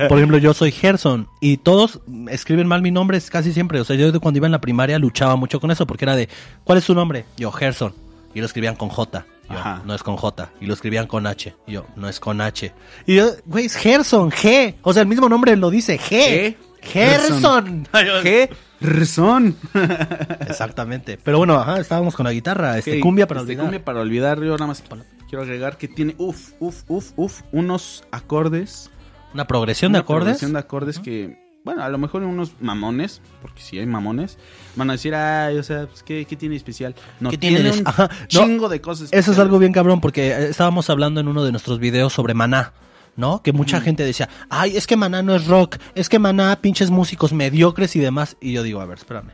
[0.08, 3.80] Por ejemplo, yo soy Gerson y todos escriben mal mi nombre casi siempre.
[3.80, 6.28] O sea, yo cuando iba en la primaria luchaba mucho con eso porque era de,
[6.64, 7.26] ¿cuál es su nombre?
[7.38, 7.94] Yo, Gerson.
[8.34, 9.26] Y lo escribían con J.
[9.50, 9.82] Yo, Ajá.
[9.86, 10.52] no es con J.
[10.62, 11.56] Y lo escribían con H.
[11.68, 12.72] Y yo, no es con H.
[13.08, 14.76] Y yo, güey, es Gerson, G.
[14.84, 16.08] O sea, el mismo nombre lo dice, G.
[16.10, 16.58] ¿Qué?
[16.82, 17.88] Gerson.
[18.82, 19.56] Gerson.
[20.48, 21.18] Exactamente.
[21.24, 22.78] Pero bueno, ajá, estábamos con la guitarra.
[22.78, 23.66] Este, Ok, cumbia para este, olvidar.
[23.66, 24.40] Cumbia para olvidar.
[24.42, 24.84] Yo nada más
[25.28, 28.90] quiero agregar que tiene, uf, uf, uf, uf, unos acordes.
[29.34, 30.24] Una progresión de una acordes.
[30.24, 34.40] progresión de acordes que, bueno, a lo mejor unos mamones, porque si hay mamones,
[34.76, 36.96] van a decir, ay, o sea, pues, ¿qué, qué tiene especial?
[37.20, 40.30] No, ¿Qué tiene un Ajá, no, chingo de cosas Eso es algo bien cabrón porque
[40.32, 42.74] eh, estábamos hablando en uno de nuestros videos sobre Maná,
[43.20, 43.44] ¿no?
[43.44, 46.90] Que mucha gente decía, ay, es que Maná no es rock, es que Maná pinches
[46.90, 48.38] músicos mediocres y demás.
[48.42, 49.34] Y yo digo, a ver, espérame.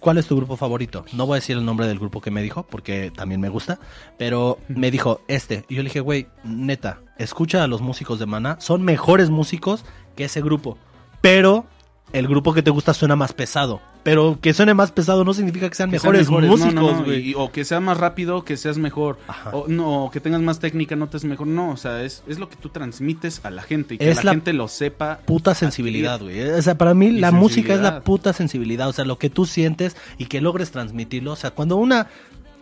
[0.00, 1.04] ¿Cuál es tu grupo favorito?
[1.14, 3.80] No voy a decir el nombre del grupo que me dijo, porque también me gusta,
[4.18, 5.64] pero me dijo este.
[5.68, 9.84] Y yo le dije, güey, neta, escucha a los músicos de Maná, son mejores músicos
[10.14, 10.76] que ese grupo,
[11.22, 11.64] pero
[12.12, 13.80] el grupo que te gusta suena más pesado.
[14.02, 16.92] Pero que suene más pesado no significa que sean Que sean mejores, no, músicos, no,
[16.98, 17.34] no, güey.
[17.36, 19.18] o que sea más rápido, que seas mejor.
[19.28, 19.50] Ajá.
[19.50, 21.46] O, no, o que tengas más técnica, no te es mejor.
[21.46, 24.18] No, o sea, es, es lo que tú transmites a la gente y que Es
[24.18, 25.20] la, la gente lo sepa.
[25.24, 26.42] puta sensibilidad, güey.
[26.50, 28.88] O sea, para mí Y la música es la puta sensibilidad.
[28.88, 31.32] O sea, lo que tú sientes y que logres transmitirlo.
[31.32, 32.08] O sea, cuando una...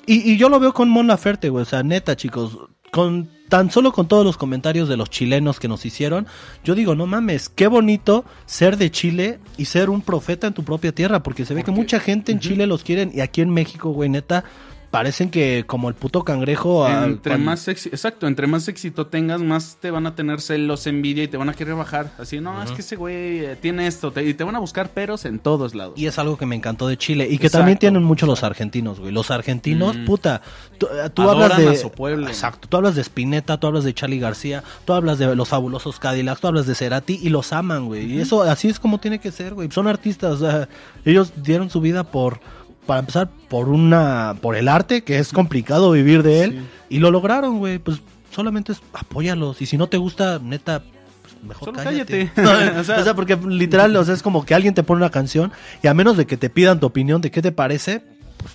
[0.07, 1.63] Y, y yo lo veo con Mon Laferte, güey.
[1.63, 2.59] O sea, neta, chicos.
[2.91, 6.27] Con tan solo con todos los comentarios de los chilenos que nos hicieron,
[6.65, 10.65] yo digo, no mames, qué bonito ser de Chile y ser un profeta en tu
[10.65, 13.51] propia tierra, porque se ve que mucha gente en Chile los quieren y aquí en
[13.51, 14.45] México, güey, neta,
[14.91, 16.85] parecen que como el puto cangrejo.
[16.85, 20.87] ah, Entre cuando- más exacto, entre más éxito tengas, más te van a tener celos,
[20.87, 22.13] envidia y te van a querer bajar.
[22.19, 24.91] Así, no, es que ese güey eh, tiene esto, te- y te van a buscar
[24.91, 25.95] peros en todos lados.
[25.97, 28.43] Y es algo que me encantó de Chile y que Exacto, también tienen mucho los
[28.43, 29.13] argentinos, güey.
[29.13, 30.05] Los argentinos, Mm.
[30.07, 30.43] puta,
[30.79, 32.27] tú, eh, tú hablas de a su pueblo.
[32.27, 35.99] Exacto, tú hablas de Spinetta, tú hablas de Charlie García, tú hablas de los fabulosos
[36.01, 38.13] Cadillacs, tú hablas de Cerati y los aman, güey.
[38.15, 39.71] Y eso así es como tiene que ser, güey.
[39.71, 40.69] Son artistas, o sea,
[41.05, 42.41] ellos dieron su vida por
[42.87, 47.11] para empezar por una por el arte, que es complicado vivir de él y lo
[47.11, 47.79] lograron, güey.
[47.79, 48.01] Pues
[48.31, 50.83] solamente es apóyalos y si no te gusta, neta
[51.23, 52.31] pues, Mejor Solo cállate.
[52.35, 52.81] cállate.
[53.01, 55.53] o, sea, porque literal, o sea, es como que alguien te pone una canción
[55.83, 58.03] y a menos de que te pidan tu opinión de qué te parece,
[58.39, 58.55] pues,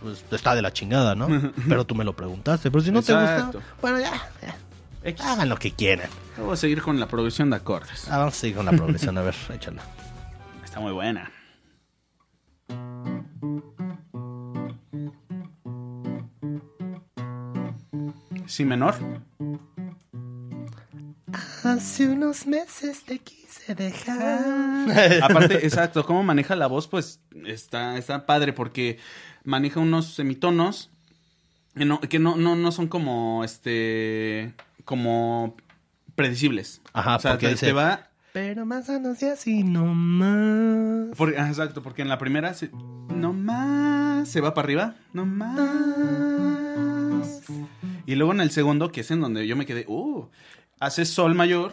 [0.00, 1.28] pues está de la chingada, ¿no?
[1.68, 2.70] Pero tú me lo preguntaste.
[2.70, 3.50] Pero si no te gusta,
[3.80, 4.56] bueno, ya, ya,
[5.04, 5.24] X.
[5.24, 6.08] hagan lo que quieran.
[6.36, 8.08] Vamos a seguir con la progresión de acordes.
[8.08, 9.82] Ah, vamos a seguir con la progresión, a ver, échala.
[10.64, 11.30] Está muy buena.
[18.52, 18.94] Si menor.
[21.64, 24.44] Hace unos meses te quise dejar.
[25.22, 28.98] Aparte, exacto, cómo maneja la voz, pues está, está padre porque
[29.44, 30.90] maneja unos semitonos
[31.74, 34.52] que no, que no, no, no son como este
[34.84, 35.56] como
[36.14, 36.82] predecibles.
[36.92, 38.08] Ajá, o sea, porque te, dice- te va.
[38.34, 41.16] Pero más o menos y así nomás.
[41.16, 42.68] por- ah, exacto, porque en la primera se,
[43.08, 45.58] no más se va para arriba, no más.
[48.06, 50.28] Y luego en el segundo, que es en donde yo me quedé, uh,
[50.80, 51.72] hace sol mayor.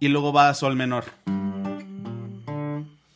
[0.00, 1.04] Y luego va a sol menor.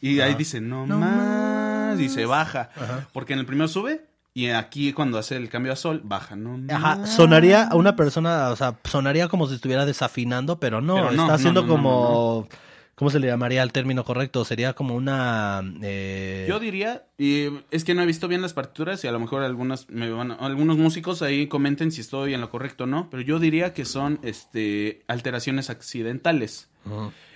[0.00, 1.98] Y ahí dice, no, No más.
[1.98, 2.70] Y se baja.
[2.76, 3.08] Ajá.
[3.12, 4.06] Porque en el primero sube.
[4.36, 8.50] Y aquí cuando hace el cambio a sol, baja, no Ajá, sonaría a una persona,
[8.50, 11.68] o sea, sonaría como si estuviera desafinando, pero no, Pero no, está no, haciendo no,
[11.68, 12.48] no, como,
[12.96, 14.44] ¿cómo se le llamaría el término correcto?
[14.44, 15.62] Sería como una...
[15.82, 19.20] eh, Yo diría, y es que no he visto bien las partituras y a lo
[19.20, 23.08] mejor algunas me van, algunos músicos ahí comenten si estoy en lo correcto o no,
[23.10, 26.68] pero yo diría que son este alteraciones accidentales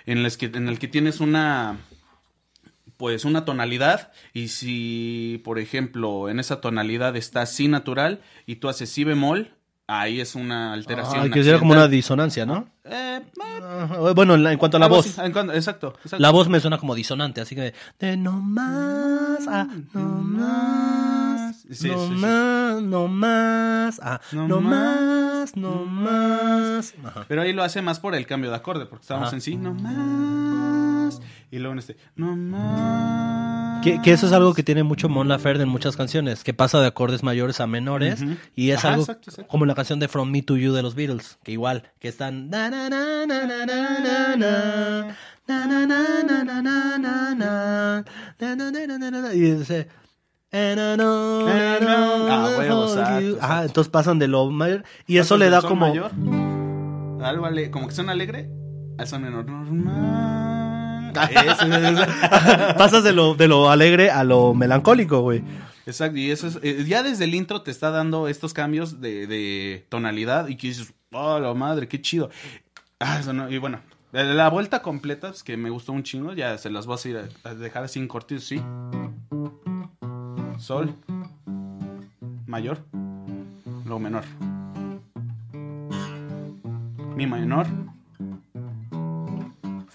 [0.06, 1.78] en las que en el que tienes una
[2.96, 8.68] pues una tonalidad y si por ejemplo en esa tonalidad está si natural y tú
[8.68, 9.54] haces si bemol,
[9.99, 11.20] ahí es una alteración.
[11.22, 12.68] Ah, que sería como una disonancia, ¿no?
[12.84, 15.14] Eh, eh, Bueno, en, cuanto a la voz.
[15.32, 16.18] cuanto- exacto, exacto.
[16.18, 21.88] La voz me suena como disonante, así que de no más, ah, no más, Sí,
[21.88, 26.95] no sí, más, no más, ah, No no, más, más, no más.
[27.05, 27.24] Ajá.
[27.28, 29.36] Pero ahí lo hace más por el cambio de acorde, porque estábamos Ajá.
[29.36, 31.20] en sí, no más.
[31.51, 33.80] Y luego en este, no.
[33.82, 36.86] Que, eso es algo que tiene mucho Mon Laferte en muchas canciones, que pasa de
[36.86, 38.22] acordes mayores a menores.
[38.55, 39.07] Y es algo
[39.48, 42.51] como la canción de From Me to You de los Beatles, que igual, que están.
[49.34, 49.88] Y dice.
[53.40, 56.11] Ah, entonces pasan de lo mayor y eso le da como mayor,
[57.24, 58.51] algo ale, como que son alegre
[58.98, 59.46] al son menor.
[62.78, 65.42] Pasas de lo, de lo alegre a lo melancólico, güey.
[65.86, 69.26] Exacto, y eso es, eh, ya desde el intro te está dando estos cambios de,
[69.26, 72.30] de tonalidad y que dices, oh, la madre, qué chido.
[73.00, 73.80] Ah, eso no, y bueno,
[74.12, 77.28] la, vuelta completa, pues, que me gustó un chingo, ya se las voy a, ir
[77.44, 78.61] a, dejar así en cortitos, sí.
[80.58, 80.94] Sol,
[82.46, 82.84] mayor,
[83.84, 84.24] luego menor.
[87.14, 87.68] Mi menor,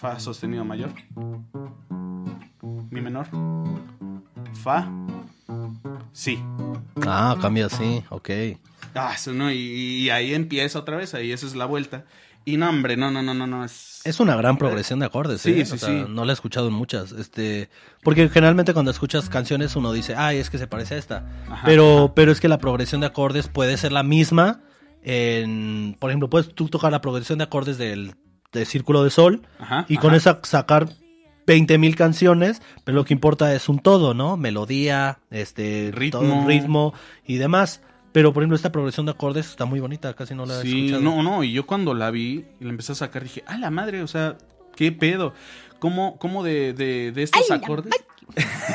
[0.05, 0.91] Fa sostenido mayor.
[2.91, 3.25] Mi menor.
[4.53, 4.87] Fa.
[6.13, 6.39] Si.
[7.07, 8.29] Ah, cambia así, ok.
[8.93, 12.05] Ah, eso no, y, y ahí empieza otra vez, ahí esa es la vuelta.
[12.45, 13.65] Y no, hombre, no, no, no, no, no.
[13.65, 15.65] Es, Es una gran progresión de acordes, Sí, ¿eh?
[15.65, 16.05] sí, O sea, sí.
[16.07, 17.11] No la he escuchado en muchas.
[17.11, 17.71] Este,
[18.03, 21.25] porque generalmente cuando escuchas canciones uno dice, ay, es que se parece a esta.
[21.49, 24.61] Ajá, pero, pero es que la progresión de acordes puede ser la misma.
[25.01, 28.13] En, por ejemplo, puedes tú tocar la progresión de acordes del,
[28.59, 30.17] del Círculo de Sol Ajá, y con ajá.
[30.17, 30.87] esa sacar
[31.47, 34.35] 20 mil canciones, pero lo que importa es un todo, ¿no?
[34.37, 36.21] Melodía, este, Ritmo.
[36.21, 36.93] todo, ritmo
[37.25, 37.81] y demás.
[38.11, 40.85] Pero, por ejemplo, esta progresión de acordes está muy bonita, casi no la he Sí,
[40.87, 41.01] escuchado.
[41.03, 43.69] no, no, y yo cuando la vi y la empecé a sacar dije, ah, la
[43.69, 44.37] madre, o sea,
[44.75, 45.33] qué pedo.
[45.79, 47.93] ¿Cómo, cómo de, de, de estos acordes?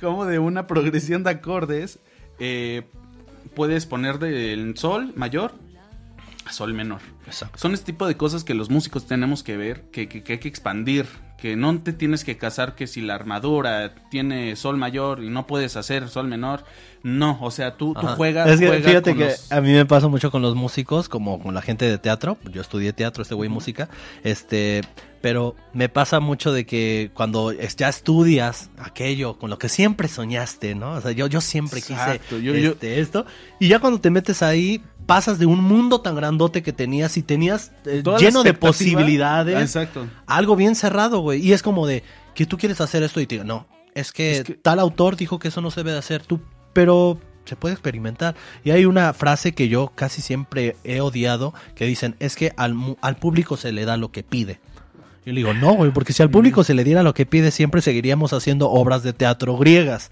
[0.00, 1.98] ¿Cómo de una progresión de acordes
[2.38, 2.82] eh,
[3.54, 5.52] puedes poner del sol mayor
[6.50, 7.00] sol menor?
[7.26, 7.58] Exacto.
[7.58, 10.38] Son este tipo de cosas que los músicos tenemos que ver, que, que- que hay
[10.38, 11.06] que expandir,
[11.38, 15.46] que no te tienes que casar que si la armadura tiene sol mayor y no
[15.46, 16.64] puedes hacer sol menor.
[17.02, 18.48] No, o sea, tú, tú juegas.
[18.48, 21.08] Es que juega fíjate con que los- a mí me pasa mucho con los músicos,
[21.10, 22.38] como con la gente de teatro.
[22.50, 23.90] Yo estudié teatro, este güey música.
[24.22, 24.80] Este,
[25.20, 30.08] pero me pasa mucho de que cuando es- ya estudias aquello con lo que siempre
[30.08, 30.92] soñaste, ¿no?
[30.92, 33.26] O sea, yo, yo siempre Exacto, quise yo- yo- este, esto.
[33.60, 37.22] Y ya cuando te metes ahí, pasas de un mundo tan grandote que tenías y
[37.22, 40.06] tenías eh, lleno de posibilidades Exacto.
[40.26, 41.40] algo bien cerrado, güey.
[41.46, 42.02] Y es como de
[42.34, 45.16] que tú quieres hacer esto y te digo, no, es que, Es que- tal autor
[45.16, 46.40] dijo que eso no se debe de hacer tú,
[46.72, 48.34] pero se puede experimentar.
[48.64, 52.74] Y hay una frase que yo casi siempre he odiado que dicen, es que al,
[53.02, 54.58] al público se le da lo que pide.
[55.26, 57.50] Yo le digo, no, güey, porque si al público se le diera lo que pide,
[57.50, 60.10] siempre seguiríamos haciendo obras de teatro griegas.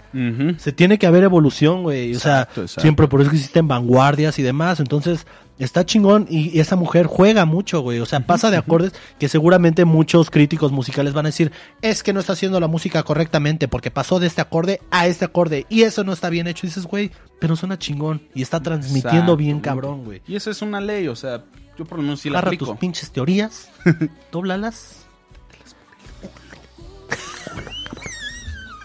[0.57, 2.15] Se tiene que haber evolución, güey.
[2.15, 4.81] O sea, Exacto, siempre por eso existen vanguardias y demás.
[4.81, 5.27] Entonces,
[5.59, 6.27] está chingón.
[6.31, 7.99] Y, y esa mujer juega mucho, güey.
[8.01, 11.53] O sea, pasa de acordes que seguramente muchos críticos musicales van a decir,
[11.83, 15.27] es que no está haciendo la música correctamente porque pasó de este acorde a este
[15.27, 15.67] acorde.
[15.69, 16.67] Y eso no está bien hecho.
[16.67, 18.23] Y dices, güey, pero suena chingón.
[18.35, 20.23] Y está transmitiendo Exacto, bien cabrón, güey.
[20.27, 21.45] Y eso es una ley, o sea,
[21.77, 22.67] yo por lo menos sí la Agarra aplico.
[22.67, 23.69] tus pinches teorías,
[24.33, 25.02] dóblalas.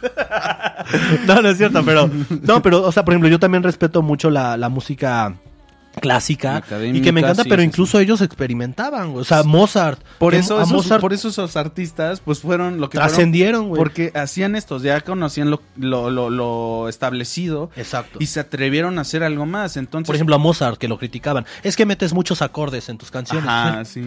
[1.28, 2.10] no, no es cierto, pero.
[2.42, 5.36] No, pero, o sea, por ejemplo, yo también respeto mucho la, la música
[6.00, 9.22] clásica y que me encanta, sí, pero sí, incluso ellos experimentaban, güey.
[9.22, 10.02] O sea, Mozart.
[10.20, 13.80] Por eso, esos, Mozart por eso esos artistas, pues fueron lo que trascendieron, güey.
[13.80, 18.20] Porque hacían estos, ya conocían lo, lo, lo, lo establecido Exacto.
[18.22, 19.78] y se atrevieron a hacer algo más.
[19.78, 21.46] Entonces, Por ejemplo, a Mozart, que lo criticaban.
[21.64, 23.48] Es que metes muchos acordes en tus canciones.
[23.48, 24.04] Ajá, sí.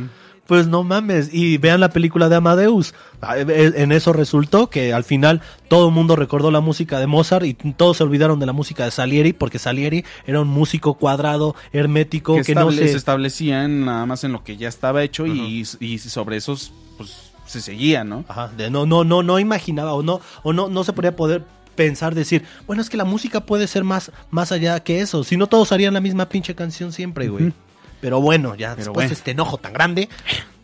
[0.50, 1.32] Pues no mames.
[1.32, 2.92] Y vean la película de Amadeus.
[3.20, 7.06] Ah, eh, En eso resultó que al final todo el mundo recordó la música de
[7.06, 10.94] Mozart y todos se olvidaron de la música de Salieri porque Salieri era un músico
[10.94, 12.96] cuadrado, hermético, que, que no se se...
[12.96, 17.60] establecían nada más en lo que ya estaba hecho y, y sobre esos, pues, se
[17.60, 18.24] seguía, ¿no?
[18.26, 21.44] Ajá, de no, no, no, no imaginaba o no, o no, no se podía poder
[21.76, 25.22] pensar, decir, bueno, es que la música puede ser más, más allá que eso.
[25.22, 27.52] Si no, todos harían la misma pinche canción siempre, güey.
[28.00, 29.08] Pero bueno, ya Pero después bueno.
[29.08, 30.08] de este enojo tan grande,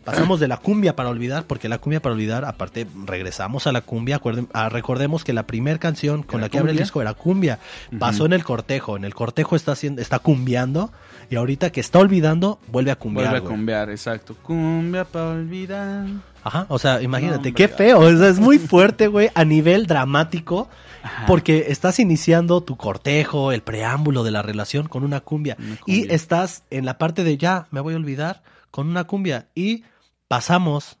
[0.03, 3.81] pasamos de la cumbia para olvidar, porque la cumbia para olvidar, aparte, regresamos a la
[3.81, 4.21] cumbia.
[4.53, 7.59] ah, recordemos que la primera canción con ¿Era la que abre el disco era cumbia.
[7.99, 8.95] Pasó en el cortejo.
[8.95, 10.91] En el cortejo está haciendo, está cumbiando.
[11.29, 13.31] Y ahorita que está olvidando, vuelve a cumbiar.
[13.31, 14.35] Vuelve a cumbiar, exacto.
[14.41, 16.05] Cumbia para olvidar.
[16.47, 19.85] Ajá, o sea, imagínate, No, qué feo, o sea, es muy fuerte, güey, a nivel
[19.85, 20.69] dramático,
[21.03, 21.25] Ajá.
[21.27, 26.11] porque estás iniciando tu cortejo, el preámbulo de la relación con una cumbia, Una y
[26.13, 29.83] estás en la parte de ya, me voy a olvidar, con una cumbia, y
[30.27, 30.97] pasamos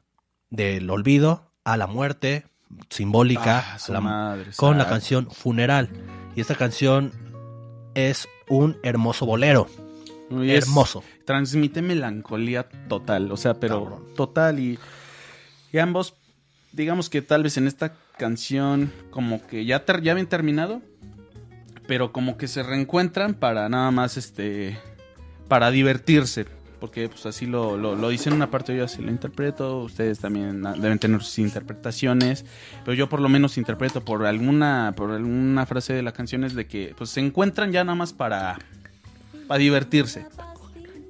[0.49, 2.45] del olvido a la muerte
[2.89, 5.89] simbólica Ah, a la- madre, con la canción Funeral,
[6.35, 7.13] y esta canción
[7.95, 9.67] es un hermoso bolero,
[10.29, 11.03] Y es- hermoso.
[11.25, 14.03] transmite melancolía total, o sea, pero Cabrón.
[14.15, 14.77] total y,
[15.73, 16.15] y ambos,
[16.71, 20.81] digamos que tal vez en esta canción como que ya, ter- ya habían terminado,
[21.87, 24.77] pero como que se reencuentran para nada más, este,
[25.47, 26.45] para divertirse,
[26.79, 30.63] porque pues así lo, lo, lo en una parte, yo así lo interpreto, ustedes también
[30.79, 32.45] deben tener sus interpretaciones,
[32.83, 36.53] pero yo por lo menos interpreto por alguna, por alguna frase de la canción es
[36.53, 38.59] de que pues se encuentran ya nada más para,
[39.47, 40.25] para divertirse.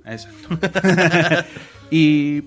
[0.06, 0.58] Exacto.
[1.92, 2.44] y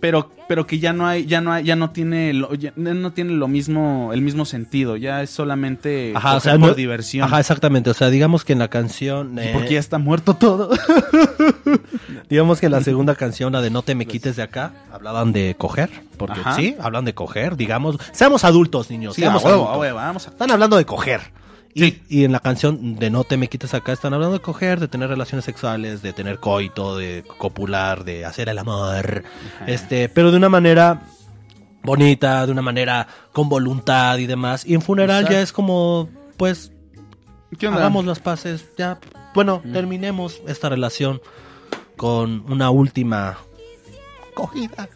[0.00, 3.12] pero pero que ya no hay ya no hay, ya no tiene lo, ya no
[3.12, 6.74] tiene lo mismo el mismo sentido, ya es solamente Ajá, o coger sea, por no-
[6.74, 7.24] diversión.
[7.26, 9.38] Ajá, exactamente, o sea, digamos que en la canción...
[9.38, 10.70] Eh, porque ya está muerto todo.
[12.28, 15.54] Digamos que la segunda canción, la de No te me quites de acá, hablaban de
[15.56, 16.54] coger, porque Ajá.
[16.54, 19.76] sí, hablan de coger, digamos, seamos adultos, niños, Sí, a seamos huevo, adultos.
[19.76, 21.20] a huevo, vamos a Están hablando de coger.
[21.76, 22.02] Y, Sí.
[22.08, 24.88] y en la canción de No te me quites acá están hablando de coger, de
[24.88, 29.24] tener relaciones sexuales, de tener coito, de copular, de hacer el amor.
[29.66, 31.02] Este, pero de una manera
[31.82, 34.64] bonita, de una manera con voluntad y demás.
[34.64, 35.34] Y en funeral Exacto.
[35.34, 36.08] ya es como,
[36.38, 36.72] pues,
[37.60, 38.98] hagamos las paces, ya.
[39.34, 41.20] Bueno, terminemos esta relación
[41.98, 43.36] con una última
[44.36, 44.86] Cogida.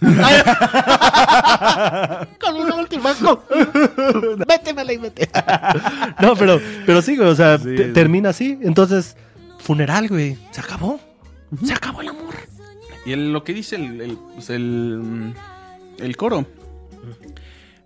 [2.41, 3.15] Con una última.
[3.15, 3.43] co-
[4.47, 5.31] Métemela y vete.
[6.21, 7.93] No, pero, pero sí, güey, o sea, Sí, te- sí.
[7.95, 8.59] termina así.
[8.63, 9.17] Entonces,
[9.59, 10.37] funeral, güey.
[10.51, 11.01] Se acabó.
[11.65, 12.35] Se acabó el amor.
[13.07, 15.33] Y el- lo que dice el, el, pues, el, mm,
[16.01, 16.45] el coro.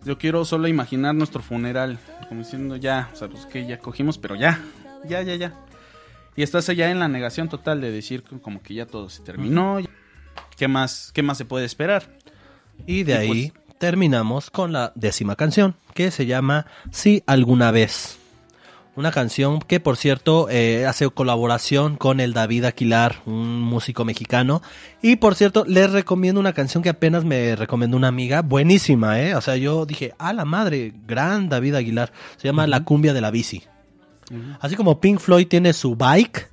[0.05, 1.99] Yo quiero solo imaginar nuestro funeral.
[2.29, 4.61] Como diciendo ya, o sea, pues que ya cogimos, pero ya.
[5.09, 5.53] Ya, ya, ya.
[6.37, 9.79] Y estás allá en la negación total de decir como que ya todo se terminó.
[10.57, 12.09] ¿Qué más, qué más se puede esperar?
[12.87, 18.19] Y de Y ahí terminamos con la décima canción, que se llama Si alguna vez.
[18.97, 24.63] Una canción que, por cierto, eh, hace colaboración con el David Aquilar, un músico mexicano.
[25.03, 28.43] Y, por cierto, les recomiendo una canción que apenas me recomendó una amiga.
[28.43, 29.35] Buenísima, ¿eh?
[29.35, 32.13] O sea, yo dije, a la madre, gran David Aguilar.
[32.37, 33.65] Se llama La cumbia de la bici.
[34.61, 36.49] Así como Pink Floyd tiene su bike,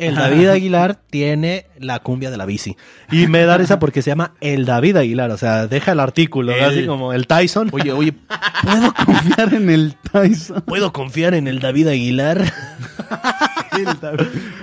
[0.00, 2.76] el David Aguilar tiene la cumbia de la bici.
[3.10, 6.52] Y me da risa porque se llama el David Aguilar, o sea, deja el artículo,
[6.52, 7.68] El- así como el Tyson.
[7.72, 8.14] Oye, oye,
[8.62, 10.62] ¿puedo confiar en el Tyson?
[10.62, 12.42] ¿Puedo confiar en el David Aguilar?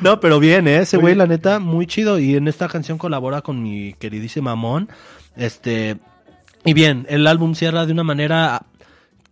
[0.01, 0.79] no, pero bien, ¿eh?
[0.79, 2.19] Ese güey, la neta, muy chido.
[2.19, 4.89] Y en esta canción colabora con mi queridísima Mon.
[5.35, 5.97] Este.
[6.65, 8.63] Y bien, el álbum cierra de una manera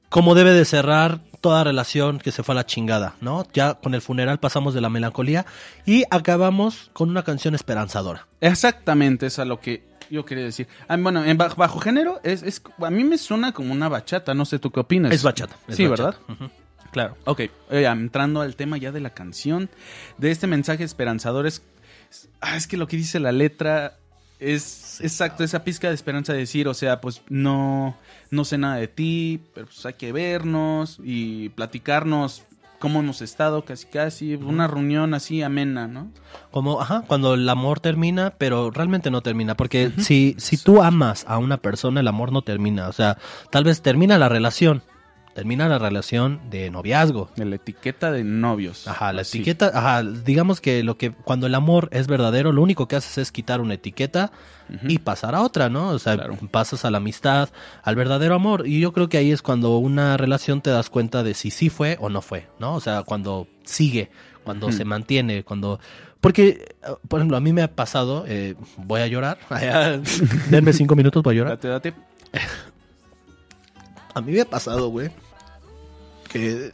[0.09, 3.45] como debe de cerrar toda relación que se fue a la chingada, ¿no?
[3.53, 5.45] Ya con el funeral pasamos de la melancolía
[5.85, 8.25] y acabamos con una canción esperanzadora.
[8.41, 10.67] Exactamente, es a lo que yo quería decir.
[10.87, 14.33] Ah, bueno, en bajo, bajo género, es, es, a mí me suena como una bachata,
[14.33, 15.13] no sé tú qué opinas.
[15.13, 15.55] Es bachata.
[15.67, 16.17] es sí, bachata.
[16.27, 16.51] ¿verdad?
[16.91, 17.15] Claro.
[17.25, 19.69] Ok, eh, entrando al tema ya de la canción,
[20.17, 21.61] de este mensaje esperanzador, es,
[22.41, 23.99] ah, es que lo que dice la letra
[24.39, 27.97] es exacto, esa pizca de esperanza de decir, o sea, pues no,
[28.31, 32.43] no sé nada de ti, pero pues hay que vernos y platicarnos
[32.79, 36.11] cómo hemos estado, casi casi, una reunión así amena, ¿no?
[36.51, 39.55] Como, ajá, cuando el amor termina, pero realmente no termina.
[39.55, 42.87] Porque si, si tú amas a una persona, el amor no termina.
[42.87, 43.17] O sea,
[43.49, 44.83] tal vez termina la relación.
[45.35, 47.29] Termina la relación de noviazgo.
[47.35, 48.87] De la etiqueta de novios.
[48.87, 49.39] Ajá, la Así.
[49.39, 53.17] etiqueta, ajá, digamos que lo que cuando el amor es verdadero, lo único que haces
[53.17, 54.31] es quitar una etiqueta
[54.87, 55.89] y pasar a otra, ¿no?
[55.89, 56.37] O sea, Claro.
[56.49, 57.49] pasas a la amistad,
[57.83, 58.65] al verdadero amor.
[58.65, 61.69] Y yo creo que ahí es cuando una relación te das cuenta de si sí
[61.69, 62.73] fue o no fue, ¿no?
[62.73, 64.09] O sea, cuando sigue,
[64.45, 65.81] cuando se mantiene, cuando...
[66.21, 66.75] Porque,
[67.09, 69.37] por ejemplo, a mí me ha pasado, eh, voy a llorar,
[70.49, 71.59] denme cinco minutos para llorar.
[71.59, 71.93] Date, date.
[74.15, 75.11] A mí me ha pasado, güey,
[76.29, 76.73] que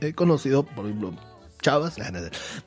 [0.00, 1.14] he conocido, por ejemplo,
[1.64, 1.96] chavas.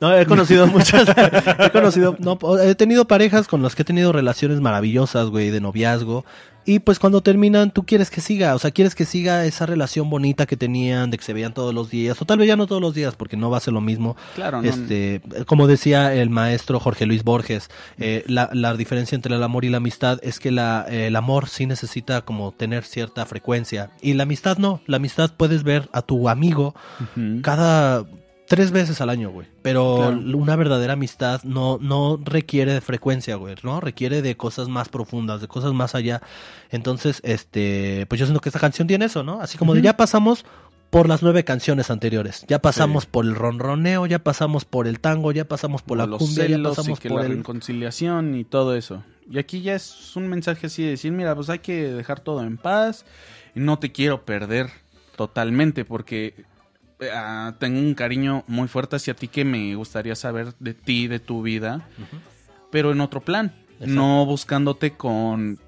[0.00, 1.08] No, he conocido muchas.
[1.08, 5.60] he conocido, no, he tenido parejas con las que he tenido relaciones maravillosas, güey, de
[5.60, 6.24] noviazgo.
[6.64, 10.10] Y pues cuando terminan, tú quieres que siga, o sea, quieres que siga esa relación
[10.10, 12.66] bonita que tenían, de que se veían todos los días, o tal vez ya no
[12.66, 14.18] todos los días, porque no va a ser lo mismo.
[14.34, 14.68] Claro, no.
[14.68, 19.64] Este, como decía el maestro Jorge Luis Borges, eh, la, la diferencia entre el amor
[19.64, 23.90] y la amistad es que la, eh, el amor sí necesita como tener cierta frecuencia
[24.02, 24.82] y la amistad no.
[24.84, 26.74] La amistad puedes ver a tu amigo
[27.40, 28.04] cada
[28.48, 29.46] tres veces al año, güey.
[29.62, 30.38] Pero Claro.
[30.38, 33.80] una verdadera amistad no, no requiere de frecuencia, güey, ¿no?
[33.80, 36.22] Requiere de cosas más profundas, de cosas más allá.
[36.70, 39.40] Entonces, este, pues yo siento que esta canción tiene eso, ¿no?
[39.40, 40.44] Así como de ya pasamos
[40.90, 42.44] por las nueve canciones anteriores.
[42.48, 46.18] Ya pasamos por el ronroneo, ya pasamos por el tango, ya pasamos por, la los
[46.18, 47.36] cumbia, ya pasamos y que por la el...
[47.36, 49.04] reconciliación y todo eso.
[49.30, 52.42] Y aquí ya es un mensaje así de decir, mira, pues hay que dejar todo
[52.42, 53.04] en paz
[53.54, 54.70] y no te quiero perder
[55.16, 56.46] totalmente porque
[57.12, 61.20] ah, tengo un cariño muy fuerte hacia ti que me gustaría saber de ti, de
[61.20, 61.88] tu vida,
[62.70, 63.94] pero en otro plan, Exacto.
[63.94, 65.58] no buscándote con,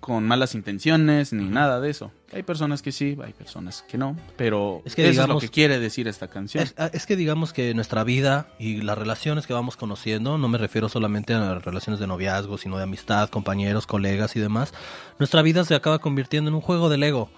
[0.00, 2.12] con malas intenciones ni nada de eso.
[2.32, 5.48] Hay personas que sí, hay personas que no, pero Es que eso es lo que
[5.48, 6.62] quiere decir esta canción.
[6.62, 10.48] Es, ah, es que digamos que nuestra vida y las relaciones que vamos conociendo, no
[10.48, 14.74] me refiero solamente a las relaciones de noviazgo, sino de amistad, compañeros, colegas y demás,
[15.18, 17.30] nuestra vida se acaba convirtiendo en un juego de Lego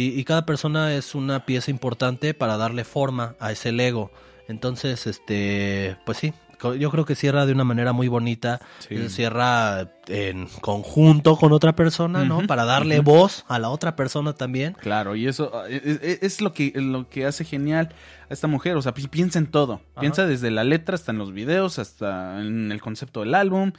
[0.00, 4.10] y, y cada persona es una pieza importante para darle forma a ese Lego.
[4.48, 6.32] Entonces, este, pues sí,
[6.78, 9.08] yo creo que cierra de una manera muy bonita, Sí.
[9.10, 12.46] cierra en conjunto con otra persona, ¿no?
[12.48, 14.72] Para darle voz a la otra persona también.
[14.80, 17.90] Claro, y eso ah, es, lo que lo que hace genial
[18.28, 20.00] a esta mujer, o sea, pi- piensa en todo, Ajá.
[20.00, 23.72] piensa desde la letra hasta en los videos, hasta en el concepto del álbum,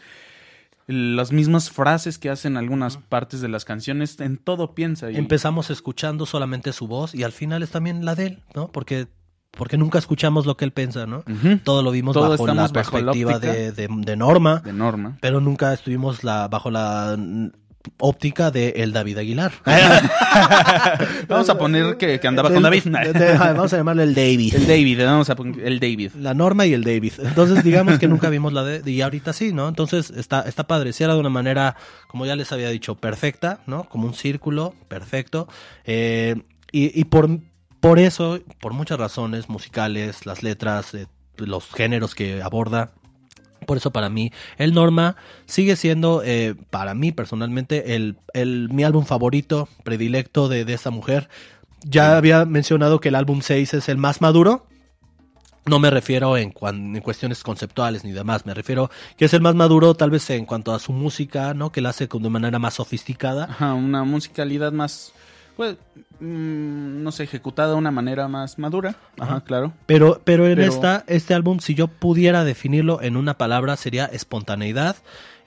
[0.92, 5.12] las mismas frases que hacen algunas partes de las canciones, en todo piensa.
[5.12, 8.70] y- Empezamos escuchando solamente su voz y al final es también la de él, ¿no?
[8.72, 9.08] Porque
[9.52, 11.24] porque nunca escuchamos lo que él piensa, ¿no?
[11.64, 13.54] Todo lo vimos Todo bajo la estamos bajo la perspectiva óptica.
[13.54, 15.18] de, de- de Norma, De norma.
[15.22, 17.18] pero nunca estuvimos la, bajo la
[17.98, 19.52] óptica de el David Aguilar.
[21.28, 22.84] Vamos a poner que, que andaba con David.
[22.84, 24.56] de- vamos a llamarle el David.
[24.56, 26.12] El David, vamos a poner el David.
[26.16, 27.14] La Norma y el David.
[27.20, 28.90] Entonces, digamos que nunca vimos la de.
[28.90, 29.68] Y ahorita sí, ¿no?
[29.68, 30.94] Entonces, está, está padre.
[30.94, 31.76] Si era de una manera,
[32.08, 33.84] como ya les había dicho, perfecta, ¿no?
[33.86, 35.48] Como un círculo perfecto.
[35.86, 36.36] Eh,
[36.72, 37.30] y y por,
[37.80, 42.92] por eso, por muchas razones musicales, las letras, eh, los géneros que aborda.
[43.66, 48.84] Por eso para mí el Norma sigue siendo, eh, para mí personalmente, el, el, mi
[48.84, 51.30] álbum favorito, predilecto de, de esta mujer.
[51.84, 54.66] Ya había mencionado que el álbum 6 es el más maduro.
[55.66, 59.42] No me refiero en, cuan- en cuestiones conceptuales ni demás, me refiero que es el
[59.42, 61.72] más maduro tal vez en cuanto a su música, ¿no?
[61.72, 63.44] Que la hace de manera más sofisticada.
[63.46, 65.14] Ajá, una musicalidad más,
[65.60, 65.76] pues,
[66.22, 68.96] mm, no sé, ejecutada de una manera más madura.
[69.20, 69.44] Ajá, Ajá.
[69.44, 69.74] claro.
[69.88, 74.06] Pero, pero en Pero- esta, este álbum, si yo pudiera definirlo en una palabra, sería
[74.06, 74.96] espontaneidad.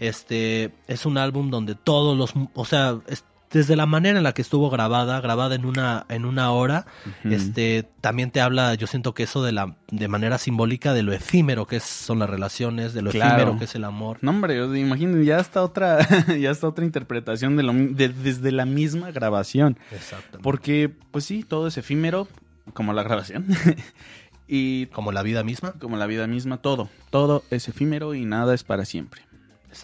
[0.00, 4.32] Este es un álbum donde todos los, o sea, es- desde la manera en la
[4.32, 6.86] que estuvo grabada, grabada en una, en una hora,
[7.24, 11.12] este, también te habla, yo siento que eso de la, de manera simbólica de lo
[11.12, 13.36] efímero que es- son las relaciones, de lo Claro.
[13.36, 14.18] efímero que es el amor.
[14.22, 15.98] No, hombre, yo imagino, ya está otra,
[16.40, 19.78] ya está otra interpretación de lo, de- desde la misma grabación.
[19.90, 20.38] Exactamente.
[20.42, 22.28] Porque, pues sí, todo es efímero,
[22.74, 23.46] como la grabación.
[24.48, 25.72] y Como la vida misma.
[25.72, 26.88] como la vida misma, todo.
[27.10, 29.22] Todo es efímero y nada es para siempre.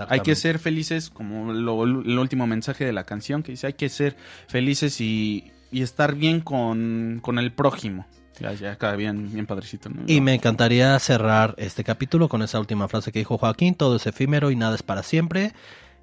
[0.08, 3.72] Hay que ser felices, como lo- el último mensaje de la canción que dice, hay
[3.74, 4.16] que ser
[4.48, 8.06] felices y, y estar bien con, con el prójimo.
[8.40, 9.88] Ya, ya acá bien, bien padrecito.
[9.88, 10.02] ¿no?
[10.06, 14.06] Y me encantaría cerrar este capítulo con esa última frase que dijo Joaquín, todo es
[14.06, 15.52] efímero y nada es para siempre.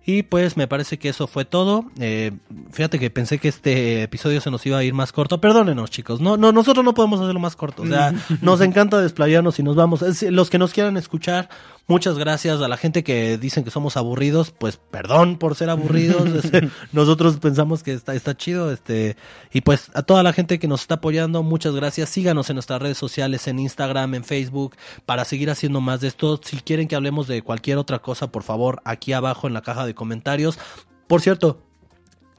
[0.07, 1.85] Y pues me parece que eso fue todo.
[1.99, 2.31] Eh,
[2.71, 5.41] fíjate que pensé que este episodio se nos iba a ir más corto.
[5.41, 6.21] Perdónenos, chicos.
[6.21, 7.81] No, no, nosotros no podemos hacerlo más corto.
[7.81, 10.03] O sea, nos encanta desplayarnos y nos vamos.
[10.29, 11.49] Los que nos quieran escuchar,
[11.87, 12.61] muchas gracias.
[12.61, 16.23] A la gente que dicen que somos aburridos, pues perdón por ser aburridos.
[16.35, 18.71] Este, nosotros pensamos que está, está chido.
[18.71, 19.15] Este,
[19.53, 22.09] y pues a toda la gente que nos está apoyando, muchas gracias.
[22.09, 24.75] Síganos en nuestras redes sociales, en Instagram, en Facebook,
[25.05, 26.39] para seguir haciendo más de esto.
[26.43, 29.85] Si quieren que hablemos de cualquier otra cosa, por favor, aquí abajo en la caja
[29.85, 30.59] de comentarios.
[31.07, 31.61] Por cierto,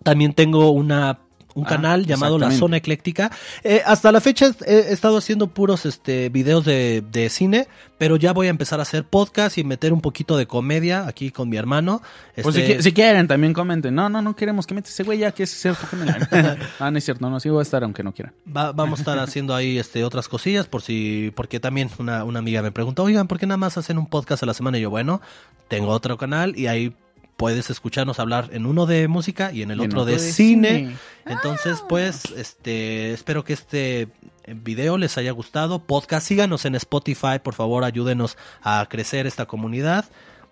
[0.03, 1.26] también tengo una
[1.57, 2.51] un Ah, canal llamado La.
[2.53, 3.33] Zona Ecléctica.
[3.65, 7.67] Eh, hasta la fecha he, estado haciendo puros este videos de, de cine,
[7.99, 11.31] pero ya voy a empezar a hacer podcast y meter un poquito de comedia aquí
[11.33, 12.03] con mi hermano.
[12.41, 13.95] Pues si, Este, si quieren, también comenten.
[13.95, 15.87] No, no, no queremos que metas ese güey ya que es cierto.
[15.91, 18.35] que me la- ah, no es cierto, no, sí voy a estar aunque no quieran.
[18.55, 22.39] Va- vamos a estar haciendo ahí este otras cosillas por si porque también una, una
[22.39, 24.83] amiga me preguntó oigan por qué nada más hacen un podcast a la semana y
[24.83, 25.23] yo bueno
[25.69, 26.95] tengo otro canal y ahí
[27.37, 30.21] puedes escucharnos hablar en uno de música y en el Y en otro, otro de,
[30.23, 30.69] de cine.
[30.69, 30.97] cine.
[31.27, 34.09] entonces pues este espero que este
[34.47, 40.07] video les haya gustado podcast síganos en Spotify por favor ayúdenos a crecer esta comunidad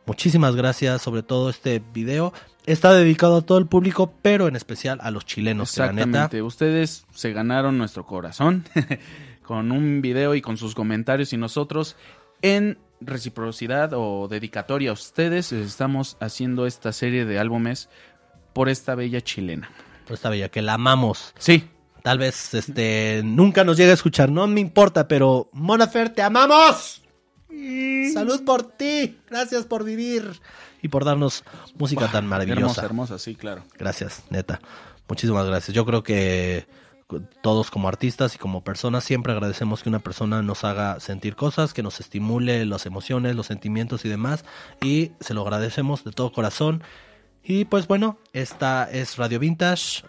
[0.06, 2.32] muchísimas gracias sobre todo este video
[2.66, 6.02] está dedicado a todo el público pero en especial a los chilenos que la neta
[6.02, 6.42] Exactamente.
[6.42, 8.64] Ustedes se ganaron nuestro corazón
[9.42, 11.96] con un video y con sus comentarios y nosotros
[12.42, 17.88] en reciprocidad o dedicatoria a ustedes estamos haciendo esta serie de álbumes
[18.52, 19.70] por esta bella chilena.
[20.06, 21.68] por esta bella que la amamos Sí,
[22.02, 27.00] Tal vez este nunca nos llegue a escuchar, no me importa, pero Monafer, te amamos.
[28.12, 30.38] Salud por ti, gracias por vivir
[30.82, 31.44] y por darnos
[31.78, 32.60] música tan maravillosa.
[32.60, 33.64] hermosa, hermosa, sí, claro.
[33.78, 34.60] Gracias, neta.
[35.08, 35.74] Muchísimas gracias.
[35.74, 36.66] Yo creo que
[37.42, 41.72] todos como artistas y como personas siempre agradecemos que una persona nos haga sentir cosas,
[41.74, 44.44] que nos estimule las emociones, los sentimientos y demás.
[44.82, 46.82] Y se lo agradecemos de todo corazón.
[47.42, 50.04] Y pues bueno, esta es Radio Vintage.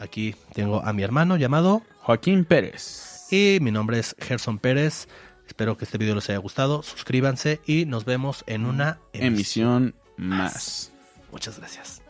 [0.00, 3.26] Aquí tengo a mi hermano llamado Joaquín Pérez.
[3.30, 5.08] y mi nombre es Gerson Pérez.
[5.46, 6.82] Espero que este video les haya gustado.
[6.82, 9.24] Suscríbanse y nos vemos en una emisión.
[9.34, 10.92] Emisión más.
[11.30, 12.02] Muchas gracias.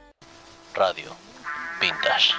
[0.74, 1.14] Radio
[1.80, 2.34] Vintage.